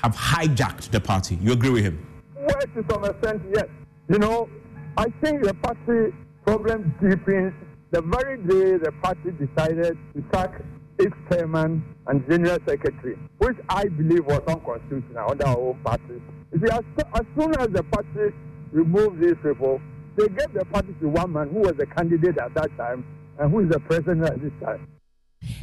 have 0.02 0.16
hijacked 0.16 0.90
the 0.92 1.00
party. 1.00 1.38
You 1.42 1.52
agree 1.54 1.70
with 1.70 1.84
him? 1.84 2.06
Well, 2.36 2.60
to 2.60 2.86
some 2.90 3.06
extent, 3.06 3.42
yes. 3.54 3.66
You 4.10 4.20
know, 4.20 4.50
I 4.98 5.06
think 5.24 5.44
the 5.44 5.54
party 5.54 6.14
problem 6.46 6.96
deepens 7.02 7.54
the 7.92 8.02
very 8.02 8.38
day 8.38 8.78
the 8.78 8.92
party 9.04 9.32
decided 9.32 9.98
to 10.16 10.24
sack 10.34 10.62
its 10.98 11.16
chairman 11.30 11.84
and 12.08 12.28
general 12.30 12.58
secretary, 12.68 13.18
which 13.38 13.58
I 13.70 13.86
believe 13.86 14.26
was 14.26 14.42
unconstitutional 14.48 15.32
under 15.32 15.48
our 15.48 15.58
own 15.58 15.80
party. 15.84 16.22
See, 16.54 16.68
as, 16.72 16.84
as 17.16 17.26
soon 17.38 17.54
as 17.60 17.68
the 17.70 17.84
party 17.84 18.36
removes 18.72 19.20
these 19.22 19.36
people, 19.44 19.82
they 20.18 20.28
get 20.28 20.54
the 20.54 20.66
party 20.66 20.94
to 21.00 21.08
one 21.08 21.32
man 21.32 21.50
who 21.50 21.60
was 21.60 21.74
the 21.78 21.86
candidate 21.86 22.38
at 22.38 22.54
that 22.56 22.76
time 22.78 23.06
and 23.40 23.52
who 23.52 23.62
is 23.62 23.70
the 23.70 23.80
president 23.80 24.24
at 24.26 24.42
this 24.42 24.52
time. 24.62 24.88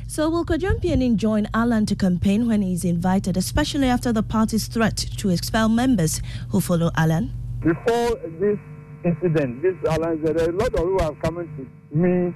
So 0.09 0.31
will 0.31 0.45
Kwadwo 0.45 0.81
Mpiani 0.81 1.15
join 1.17 1.47
Alan 1.55 1.87
to 1.87 1.95
campaign 1.95 2.49
when 2.49 2.63
he 2.63 2.73
is 2.73 2.85
invited, 2.85 3.37
especially 3.37 3.87
after 3.89 4.13
the 4.13 4.23
party's 4.23 4.67
threat 4.67 4.97
to 5.19 5.29
expel 5.29 5.69
members 5.69 6.23
who 6.51 6.61
follow 6.61 6.91
Alan? 6.97 7.33
Before 7.61 8.17
this 8.41 8.59
incident, 9.05 9.63
this 9.63 9.75
Alan 9.89 10.21
said 10.25 10.37
a 10.41 10.53
lot 10.53 10.69
of 10.69 10.75
people 10.75 10.99
have 11.01 11.21
come 11.23 11.37
to 11.37 11.97
me 11.97 12.35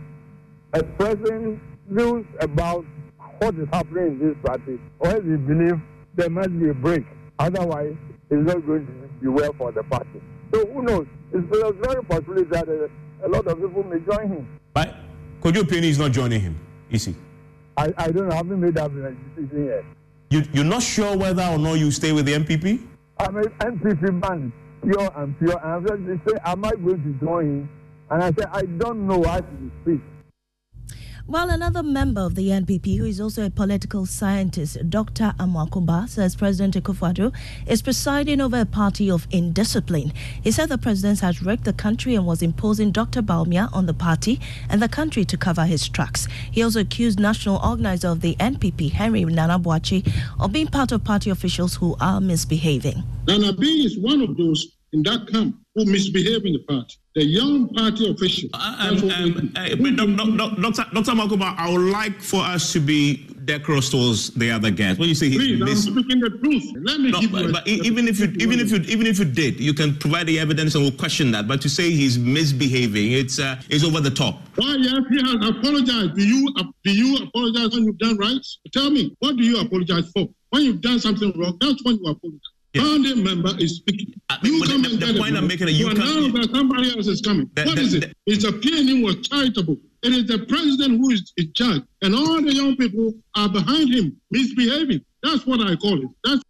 expressing 0.74 1.60
views 1.88 2.26
about 2.40 2.84
what 3.38 3.54
is 3.56 3.66
happening 3.72 4.20
in 4.20 4.28
this 4.28 4.36
party, 4.44 4.78
or 5.00 5.18
we 5.20 5.36
believe 5.36 5.80
there 6.14 6.30
must 6.30 6.56
be 6.58 6.68
a 6.68 6.74
break. 6.74 7.04
Otherwise, 7.38 7.96
it's 8.32 8.46
not 8.46 8.66
going 8.66 8.86
to 8.86 8.92
be 9.20 9.28
well 9.28 9.52
for 9.58 9.72
the 9.72 9.82
party. 9.84 10.20
So 10.52 10.66
who 10.66 10.82
knows? 10.82 11.06
It's 11.32 11.44
a 11.54 11.72
very 11.72 12.02
possible 12.04 12.44
that 12.50 12.68
uh, 12.68 13.26
a 13.26 13.28
lot 13.28 13.46
of 13.46 13.60
people 13.60 13.84
may 13.84 14.00
join 14.00 14.28
him. 14.28 14.58
But 14.72 14.94
Kwadwo 15.42 15.62
Mpiani 15.62 15.84
is 15.84 15.98
not 15.98 16.12
joining 16.12 16.40
him, 16.40 16.58
is 16.90 17.04
he? 17.04 17.14
I, 17.76 17.92
I 17.96 18.10
don't 18.10 18.28
know. 18.28 18.32
I 18.32 18.36
haven't 18.36 18.60
made 18.60 18.74
that 18.74 18.90
decision 18.90 19.66
yet. 19.66 19.84
You, 20.30 20.42
you're 20.52 20.64
not 20.64 20.82
sure 20.82 21.16
whether 21.16 21.42
or 21.42 21.58
not 21.58 21.74
you 21.74 21.90
stay 21.90 22.12
with 22.12 22.24
the 22.24 22.32
NPP? 22.32 22.86
I'm 23.18 23.36
an 23.36 23.44
NPP 23.60 24.20
man, 24.22 24.52
pure 24.82 25.10
and 25.16 25.38
pure. 25.38 25.58
And 25.62 25.90
I'm 25.90 26.06
just 26.06 26.30
say, 26.30 26.38
am 26.44 26.64
I 26.64 26.70
going 26.70 27.02
to 27.02 27.24
join 27.24 27.44
him? 27.44 27.70
And 28.10 28.24
I 28.24 28.26
said, 28.32 28.46
I 28.50 28.62
don't 28.62 29.06
know 29.06 29.22
how 29.24 29.40
to 29.40 29.70
speak. 29.82 30.00
While 31.26 31.50
another 31.50 31.84
member 31.84 32.20
of 32.20 32.34
the 32.34 32.48
NPP, 32.48 32.98
who 32.98 33.04
is 33.04 33.20
also 33.20 33.46
a 33.46 33.50
political 33.50 34.06
scientist, 34.06 34.90
Dr. 34.90 35.32
Amoako-Baah, 35.38 36.08
says 36.08 36.34
President 36.34 36.74
Akufo-Addo 36.74 37.32
is 37.66 37.80
presiding 37.80 38.40
over 38.40 38.60
a 38.60 38.66
party 38.66 39.08
of 39.08 39.28
indiscipline. 39.30 40.12
He 40.42 40.50
said 40.50 40.68
the 40.68 40.78
president 40.78 41.20
has 41.20 41.40
wrecked 41.40 41.64
the 41.64 41.72
country 41.72 42.16
and 42.16 42.26
was 42.26 42.42
imposing 42.42 42.90
Dr. 42.90 43.22
Bawumia 43.22 43.72
on 43.72 43.86
the 43.86 43.94
party 43.94 44.40
and 44.68 44.82
the 44.82 44.88
country 44.88 45.24
to 45.26 45.36
cover 45.36 45.64
his 45.64 45.88
tracks. 45.88 46.26
He 46.50 46.62
also 46.62 46.80
accused 46.80 47.20
national 47.20 47.64
organizer 47.64 48.08
of 48.08 48.20
the 48.20 48.34
NPP, 48.36 48.90
Henry 48.90 49.24
Nana 49.24 49.60
Boakye, 49.60 50.10
of 50.40 50.52
being 50.52 50.66
part 50.66 50.90
of 50.90 51.04
party 51.04 51.30
officials 51.30 51.76
who 51.76 51.96
are 52.00 52.20
misbehaving. 52.20 53.02
Nana 53.28 53.52
B 53.52 53.86
is 53.86 53.96
one 53.96 54.22
of 54.22 54.36
those 54.36 54.76
in 54.92 55.04
that 55.04 55.28
camp 55.28 55.56
who 55.76 55.84
misbehave 55.84 56.44
in 56.44 56.54
the 56.54 56.64
party. 56.68 56.96
The 57.14 57.24
young 57.24 57.68
party 57.68 58.10
official. 58.10 58.48
Um, 58.54 59.10
um, 59.10 59.52
uh, 59.54 59.68
Dr. 59.68 60.86
Dr. 60.94 61.12
Makuba, 61.12 61.54
I 61.58 61.70
would 61.70 61.92
like 61.92 62.22
for 62.22 62.40
us 62.40 62.72
to 62.72 62.80
be 62.80 63.26
decorous 63.44 63.90
towards 63.90 64.30
the 64.30 64.50
other 64.50 64.70
guests. 64.70 64.98
When 64.98 65.10
you 65.10 65.14
say 65.14 65.30
Please, 65.30 65.60
mis- 65.60 65.86
I'm 65.86 65.92
speaking 65.92 66.20
the 66.20 66.30
truth. 66.30 66.64
Let 66.82 67.00
me 67.00 67.10
no, 67.10 67.20
give 67.20 67.32
but, 67.32 67.42
you. 67.44 67.52
but 67.52 67.68
even 67.68 68.08
if 68.08 68.18
you 68.18 68.32
even 68.38 68.60
if 68.60 68.70
you 68.70 68.78
even 68.88 69.06
if 69.06 69.18
you 69.18 69.26
did, 69.26 69.60
you 69.60 69.74
can 69.74 69.94
provide 69.96 70.26
the 70.26 70.38
evidence 70.38 70.74
and 70.74 70.84
we'll 70.84 70.92
question 70.92 71.30
that. 71.32 71.46
But 71.46 71.60
to 71.62 71.68
say 71.68 71.90
he's 71.90 72.18
misbehaving, 72.18 73.12
it's 73.12 73.38
uh, 73.38 73.60
it's 73.68 73.84
over 73.84 74.00
the 74.00 74.10
top. 74.10 74.40
Why 74.56 74.76
yes, 74.78 75.00
he 75.10 75.16
has 75.20 75.50
apologized. 75.50 76.14
Do 76.14 76.26
you 76.26 76.48
do 76.82 76.92
you 76.92 77.16
apologize 77.26 77.74
when 77.74 77.84
you've 77.84 77.98
done 77.98 78.16
right? 78.16 78.40
Tell 78.72 78.90
me, 78.90 79.14
what 79.18 79.36
do 79.36 79.44
you 79.44 79.60
apologize 79.60 80.10
for? 80.12 80.28
When 80.48 80.62
you've 80.62 80.80
done 80.80 80.98
something 80.98 81.32
wrong, 81.38 81.58
that's 81.60 81.82
when 81.84 81.96
you 81.96 82.10
apologize. 82.10 82.51
Founding 82.74 83.22
member 83.22 83.50
is 83.58 83.76
speaking. 83.76 84.14
you 84.42 84.62
come 84.62 84.82
the- 84.82 84.88
and 84.90 85.00
the 85.00 85.06
get 85.06 85.16
point 85.18 85.34
it. 85.34 85.38
I'm 85.38 85.46
making 85.46 85.68
you 85.68 85.86
can't- 85.86 85.98
now 85.98 86.28
that 86.40 86.50
somebody 86.54 86.90
else 86.96 87.06
is 87.06 87.20
coming. 87.20 87.50
The- 87.54 87.64
what 87.64 87.76
the- 87.76 87.82
is 87.82 87.94
it? 87.94 88.00
the- 88.00 88.12
it's 88.26 88.44
a 88.44 88.52
PNM 88.52 89.02
was 89.02 89.16
charitable. 89.28 89.78
It 90.02 90.12
is 90.12 90.24
the 90.26 90.38
president 90.46 90.98
who 90.98 91.10
is 91.10 91.32
in 91.36 91.52
charge, 91.54 91.82
and 92.02 92.14
all 92.14 92.40
the 92.42 92.52
young 92.54 92.76
people 92.76 93.14
are 93.36 93.48
behind 93.48 93.92
him 93.92 94.16
misbehaving. 94.30 95.00
That's 95.22 95.46
what 95.46 95.60
I 95.60 95.76
call 95.76 96.00
it. 96.02 96.08
That's 96.24 96.42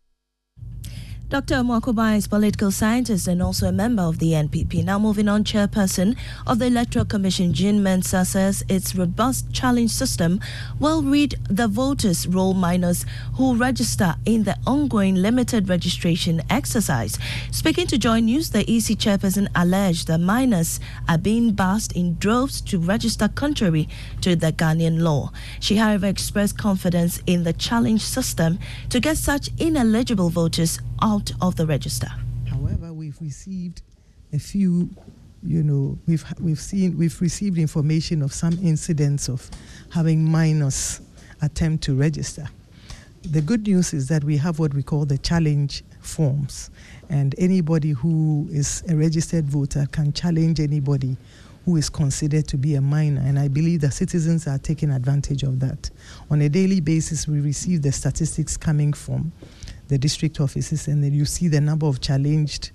Dr. 1.33 1.63
Mwakoba 1.63 2.15
is 2.15 2.27
political 2.27 2.71
scientist 2.71 3.27
and 3.27 3.43
also 3.43 3.67
a 3.67 3.73
member 3.73 4.03
of 4.03 4.19
the 4.19 4.33
NPP. 4.33 4.85
Now 4.85 4.99
moving 4.99 5.29
on, 5.31 5.45
chairperson 5.45 6.15
of 6.47 6.59
the 6.59 6.67
Electoral 6.67 7.07
Commission, 7.07 7.55
Jean 7.55 7.81
Mensah, 7.81 8.27
says 8.27 8.63
its 8.69 8.95
robust 8.95 9.51
challenge 9.51 9.93
system 9.93 10.41
will 10.79 11.03
read 11.03 11.37
the 11.49 11.69
voters 11.69 12.27
roll 12.27 12.53
minors 12.53 13.07
who 13.37 13.57
register 13.57 14.15
in 14.27 14.45
the 14.45 14.59
ongoing 14.67 15.15
limited 15.15 15.71
registration 15.71 16.43
exercise. 16.51 17.19
Speaking 17.51 17.87
to 17.87 17.97
Joy 17.97 18.21
News, 18.21 18.51
the 18.51 18.61
EC 18.71 18.99
chairperson 18.99 19.49
alleged 19.55 20.09
that 20.09 20.19
minors 20.19 20.81
are 21.09 21.17
being 21.17 21.53
bussed 21.53 21.93
in 21.93 22.19
droves 22.19 22.61
to 22.61 22.79
register 22.79 23.29
contrary 23.29 23.89
to 24.21 24.37
the 24.37 24.53
Ghanaian 24.53 25.01
law. 25.01 25.33
She, 25.61 25.77
however, 25.77 26.09
expressed 26.09 26.59
confidence 26.59 27.23
in 27.27 27.45
the 27.45 27.55
challenge 27.55 28.03
system 28.03 28.59
to 28.91 29.01
get 29.01 29.17
such 29.17 29.49
ineligible 29.59 30.29
voters 30.29 30.79
out 31.01 31.22
of 31.41 31.57
the 31.57 31.67
register. 31.67 32.11
However, 32.49 32.93
we've 32.93 33.21
received 33.21 33.83
a 34.33 34.39
few, 34.39 34.89
you 35.43 35.63
know, 35.63 35.99
we've 36.07 36.25
we've 36.41 36.59
seen 36.59 36.97
we've 36.97 37.21
received 37.21 37.59
information 37.59 38.23
of 38.23 38.33
some 38.33 38.55
incidents 38.63 39.29
of 39.29 39.51
having 39.91 40.31
minors 40.31 41.01
attempt 41.41 41.85
to 41.85 41.95
register. 41.95 42.49
The 43.23 43.41
good 43.41 43.67
news 43.67 43.95
is 43.95 44.09
that 44.09 44.25
we 44.25 44.37
have 44.39 44.59
what 44.59 44.75
we 44.75 44.83
call 44.83 45.05
the 45.05 45.19
challenge 45.19 45.85
forms, 46.01 46.71
and 47.09 47.35
anybody 47.39 47.91
who 47.91 48.49
is 48.51 48.83
a 48.89 48.97
registered 48.97 49.45
voter 49.47 49.87
can 49.93 50.13
challenge 50.13 50.59
anybody 50.59 51.17
who 51.65 51.77
is 51.77 51.89
considered 51.89 52.49
to 52.49 52.57
be 52.57 52.75
a 52.75 52.81
minor. 52.81 53.21
And 53.21 53.39
I 53.39 53.47
believe 53.47 53.83
that 53.83 53.93
citizens 53.93 54.49
are 54.49 54.59
taking 54.59 54.91
advantage 54.91 55.45
of 55.45 55.61
that. 55.61 55.91
On 56.31 56.41
a 56.43 56.49
daily 56.49 56.81
basis, 56.81 57.29
we 57.29 57.41
receive 57.41 57.83
the 57.83 57.93
statistics 57.93 58.57
coming 58.57 58.93
from 58.93 59.31
the 59.93 59.99
district 59.99 60.41
offices, 60.41 60.89
and 60.89 61.05
then 61.05 61.13
you 61.13 61.27
see 61.27 61.49
the 61.49 61.61
number 61.61 61.87
of 61.87 62.01
challenged 62.01 62.71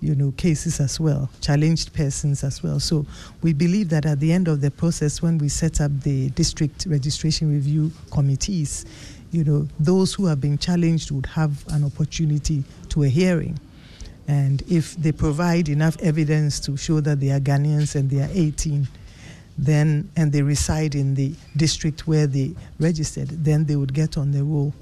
you 0.00 0.14
know 0.14 0.30
cases 0.36 0.78
as 0.78 1.00
well 1.00 1.28
challenged 1.40 1.92
persons 1.94 2.44
as 2.44 2.62
well. 2.62 2.78
So 2.78 3.06
we 3.42 3.54
believe 3.54 3.88
that 3.88 4.04
at 4.04 4.20
the 4.20 4.32
end 4.32 4.46
of 4.46 4.60
the 4.60 4.70
process 4.70 5.22
when 5.22 5.38
we 5.38 5.48
set 5.48 5.80
up 5.80 5.90
the 6.02 6.28
district 6.30 6.86
registration 6.86 7.50
review 7.50 7.90
committees 8.12 8.84
you 9.30 9.44
know 9.44 9.66
those 9.80 10.12
who 10.12 10.26
have 10.26 10.40
been 10.42 10.58
challenged 10.58 11.10
would 11.10 11.26
have 11.26 11.66
an 11.68 11.84
opportunity 11.84 12.62
to 12.90 13.04
a 13.04 13.08
hearing. 13.08 13.58
And 14.28 14.62
if 14.70 14.94
they 14.96 15.12
provide 15.12 15.70
enough 15.70 15.96
evidence 16.02 16.60
to 16.60 16.76
show 16.76 17.00
that 17.00 17.18
they 17.18 17.30
are 17.30 17.40
Ghanaians 17.40 17.94
and 17.94 18.10
they 18.10 18.20
are 18.20 18.28
18 18.30 18.86
then 19.56 20.08
and 20.16 20.30
they 20.32 20.42
reside 20.42 20.94
in 20.94 21.14
the 21.14 21.34
district 21.56 22.06
where 22.06 22.26
they 22.26 22.54
registered 22.78 23.28
then 23.42 23.64
they 23.64 23.74
would 23.74 23.92
get 23.92 24.16
on 24.18 24.30
the 24.30 24.44
roll 24.44 24.72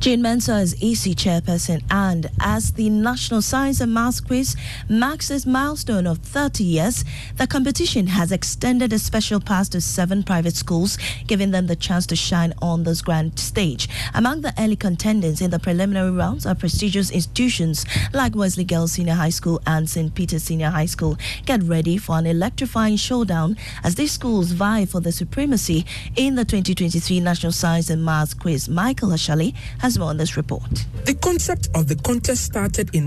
Jean 0.00 0.22
Mensah 0.22 0.62
is 0.62 0.74
EC 0.74 1.16
chairperson 1.16 1.82
and 1.90 2.30
as 2.38 2.70
the 2.74 2.88
National 2.88 3.42
Science 3.42 3.80
and 3.80 3.92
Maths 3.92 4.20
Quiz 4.20 4.54
marks 4.88 5.28
its 5.28 5.44
milestone 5.44 6.06
of 6.06 6.18
30 6.18 6.62
years, 6.62 7.04
the 7.36 7.48
competition 7.48 8.06
has 8.06 8.30
extended 8.30 8.92
a 8.92 8.98
special 9.00 9.40
pass 9.40 9.68
to 9.70 9.80
seven 9.80 10.22
private 10.22 10.54
schools, 10.54 10.98
giving 11.26 11.50
them 11.50 11.66
the 11.66 11.74
chance 11.74 12.06
to 12.06 12.14
shine 12.14 12.54
on 12.62 12.84
this 12.84 13.02
grand 13.02 13.40
stage. 13.40 13.88
Among 14.14 14.42
the 14.42 14.54
early 14.56 14.76
contenders 14.76 15.40
in 15.40 15.50
the 15.50 15.58
preliminary 15.58 16.12
rounds 16.12 16.46
are 16.46 16.54
prestigious 16.54 17.10
institutions 17.10 17.84
like 18.12 18.36
Wesley 18.36 18.64
Girls 18.64 18.92
Senior 18.92 19.14
High 19.14 19.30
School 19.30 19.60
and 19.66 19.90
St. 19.90 20.14
Peter's 20.14 20.44
Senior 20.44 20.70
High 20.70 20.86
School. 20.86 21.18
Get 21.44 21.64
ready 21.64 21.98
for 21.98 22.16
an 22.16 22.26
electrifying 22.26 22.96
showdown 22.98 23.56
as 23.82 23.96
these 23.96 24.12
schools 24.12 24.52
vie 24.52 24.84
for 24.84 25.00
the 25.00 25.10
supremacy 25.10 25.84
in 26.14 26.36
the 26.36 26.44
2023 26.44 27.18
National 27.18 27.50
Science 27.50 27.90
and 27.90 28.04
Maths 28.04 28.32
Quiz. 28.32 28.68
Michael 28.68 29.08
Ashali 29.08 29.56
has 29.80 29.87
more 29.96 30.08
on 30.10 30.16
this 30.16 30.36
report. 30.36 30.84
The 31.04 31.14
concept 31.14 31.68
of 31.74 31.86
the 31.86 31.94
contest 31.94 32.44
started 32.44 32.92
in 32.94 33.06